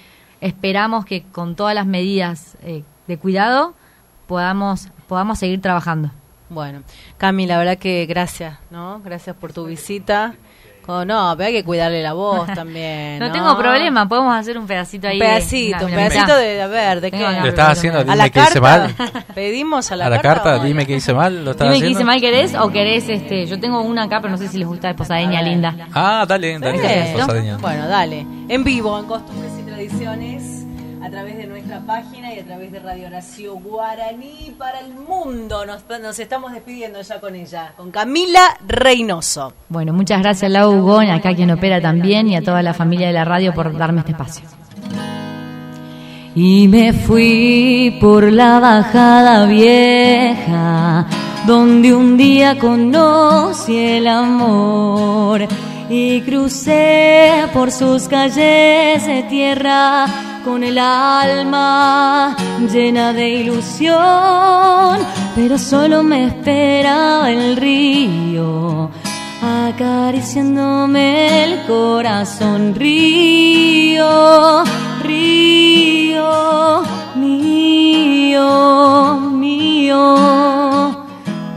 [0.40, 3.74] esperamos que con todas las medidas eh, de cuidado
[4.26, 6.10] podamos podamos seguir trabajando.
[6.50, 6.82] Bueno,
[7.18, 9.00] Cami, la verdad que gracias, ¿no?
[9.04, 10.34] Gracias por tu visita.
[10.86, 13.18] no, pero hay que cuidarle la voz también.
[13.18, 15.20] no, tengo problema, podemos hacer un pedacito ahí.
[15.20, 17.18] Un pedacito, un pedacito de, a ver, ¿de qué?
[17.18, 18.02] ¿Lo estás haciendo?
[18.02, 18.94] Dime que hice mal.
[19.34, 20.58] Pedimos a la, a la carta.
[20.64, 21.44] dime que hice mal.
[21.44, 24.38] ¿Lo dime que hice mal querés o querés, este, yo tengo una acá, pero no
[24.38, 25.74] sé si les gusta de posadeña linda.
[25.92, 27.14] Ah, dale, dale,
[27.60, 28.26] Bueno, dale.
[28.48, 30.57] En vivo, en costumbres y tradiciones
[31.08, 35.64] a través de nuestra página y a través de Radio Horacio Guaraní para el mundo.
[35.64, 39.54] Nos, estamos despidiendo ya con ella, con Camila Reynoso.
[39.70, 43.14] Bueno, muchas gracias Lau Ugón, acá quien opera también y a toda la familia de
[43.14, 44.44] la radio por darme este espacio.
[46.34, 51.06] Y me fui por la bajada vieja,
[51.46, 55.48] donde un día conocí el amor
[55.88, 60.04] y crucé por sus calles de tierra
[60.48, 62.34] con el alma
[62.72, 64.98] llena de ilusión,
[65.36, 68.90] pero solo me esperaba el río
[69.42, 72.74] acariciándome el corazón.
[72.74, 74.64] Río,
[75.02, 76.82] río,
[77.14, 80.16] mío, mío,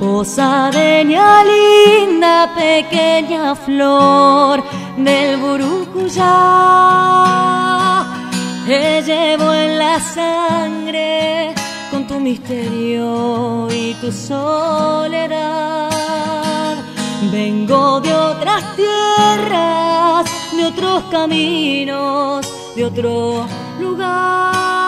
[0.00, 4.62] Posadeña linda, pequeña flor
[4.98, 6.34] del burucuyá,
[8.66, 11.54] te llevo en la sangre
[11.90, 15.90] con tu misterio y tu soledad.
[17.32, 20.26] Vengo de otras tierras,
[20.56, 23.46] de otros caminos, de otro
[23.80, 24.85] lugar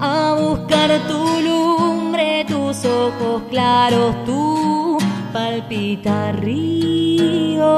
[0.00, 4.98] a buscar tu lumbre, tus ojos claros, tu
[5.32, 7.70] palpita río,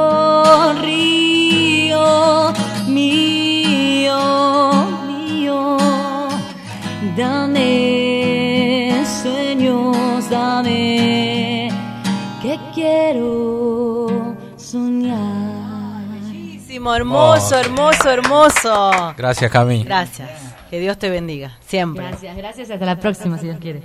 [0.81, 2.53] río
[2.89, 4.19] mío,
[5.07, 5.79] mío,
[7.17, 11.71] dame sueños, dame
[12.41, 15.43] que quiero soñar
[16.97, 18.91] hermoso, hermoso, hermoso.
[19.17, 19.85] Gracias, Cami.
[19.85, 20.52] Gracias.
[20.73, 22.03] Que Dios te bendiga, siempre.
[22.03, 22.71] Gracias, gracias.
[22.71, 23.83] Hasta la próxima, si Dios quiere.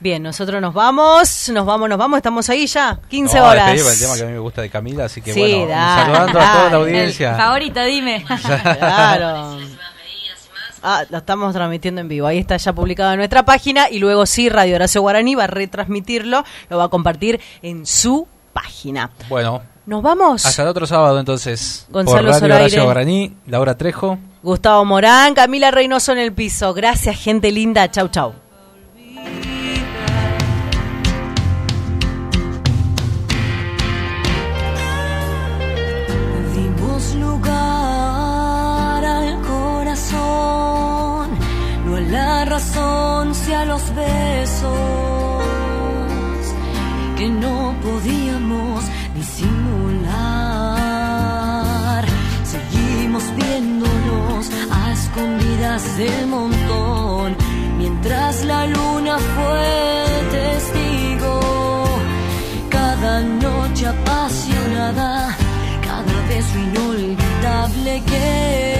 [0.00, 3.78] Bien, nosotros nos vamos, nos vamos, nos vamos, estamos ahí ya, 15 horas.
[3.78, 6.70] el tema que a mí me gusta de Camila, así que bueno, saludando a toda
[6.70, 7.34] la audiencia.
[7.34, 8.24] favorita, dime.
[8.78, 9.58] claro.
[10.82, 12.28] Ah, lo estamos transmitiendo en vivo.
[12.28, 15.48] Ahí está ya publicado en nuestra página y luego sí, Radio Horacio Guaraní va a
[15.48, 19.10] retransmitirlo, lo va a compartir en su página.
[19.28, 20.44] Bueno, ¿Nos vamos?
[20.44, 21.86] Hasta el otro sábado entonces.
[21.90, 24.18] Gonzalo Por Radio Guaraní, Laura Trejo.
[24.42, 26.74] Gustavo Morán, Camila Reynoso en el piso.
[26.74, 27.88] Gracias, gente linda.
[27.88, 28.32] Chau, chau.
[36.52, 40.18] Dimos lugar al corazón,
[41.86, 44.72] no a la razón, si a los besos
[47.16, 48.84] que no podíamos
[55.16, 57.36] escondidas del montón,
[57.78, 61.84] mientras la luna fue testigo.
[62.68, 65.34] Cada noche apasionada,
[65.82, 68.75] cada beso inolvidable que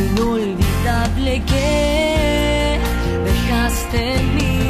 [0.00, 2.78] inolvidable que
[3.24, 4.69] dejaste en mí.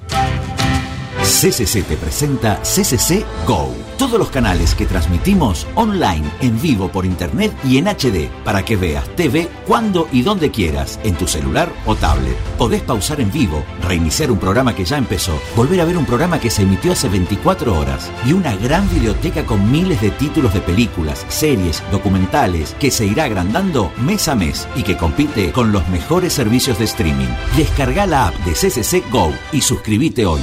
[1.41, 3.73] CCC te presenta CCC Go.
[3.97, 8.75] Todos los canales que transmitimos online, en vivo, por internet y en HD, para que
[8.75, 12.37] veas TV cuando y donde quieras, en tu celular o tablet.
[12.59, 16.39] Podés pausar en vivo, reiniciar un programa que ya empezó, volver a ver un programa
[16.39, 20.61] que se emitió hace 24 horas y una gran biblioteca con miles de títulos de
[20.61, 25.89] películas, series, documentales, que se irá agrandando mes a mes y que compite con los
[25.89, 27.33] mejores servicios de streaming.
[27.57, 30.41] Descarga la app de CCC Go y suscríbete hoy.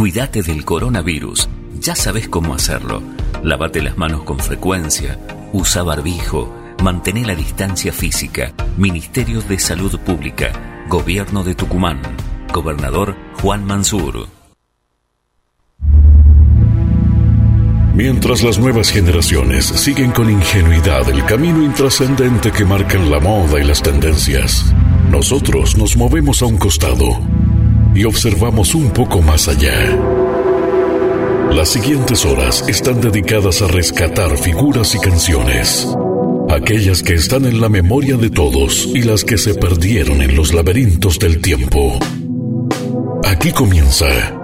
[0.00, 1.46] Cuídate del coronavirus.
[1.78, 3.02] Ya sabes cómo hacerlo.
[3.42, 5.18] Lávate las manos con frecuencia.
[5.52, 6.50] Usa barbijo.
[6.82, 8.54] Mantén la distancia física.
[8.78, 10.86] Ministerio de Salud Pública.
[10.88, 12.00] Gobierno de Tucumán.
[12.50, 14.26] Gobernador Juan Mansur.
[17.94, 23.64] Mientras las nuevas generaciones siguen con ingenuidad el camino intrascendente que marcan la moda y
[23.64, 24.64] las tendencias,
[25.10, 27.20] nosotros nos movemos a un costado
[27.94, 29.96] y observamos un poco más allá.
[31.52, 35.88] Las siguientes horas están dedicadas a rescatar figuras y canciones,
[36.48, 40.54] aquellas que están en la memoria de todos y las que se perdieron en los
[40.54, 41.98] laberintos del tiempo.
[43.24, 44.39] Aquí comienza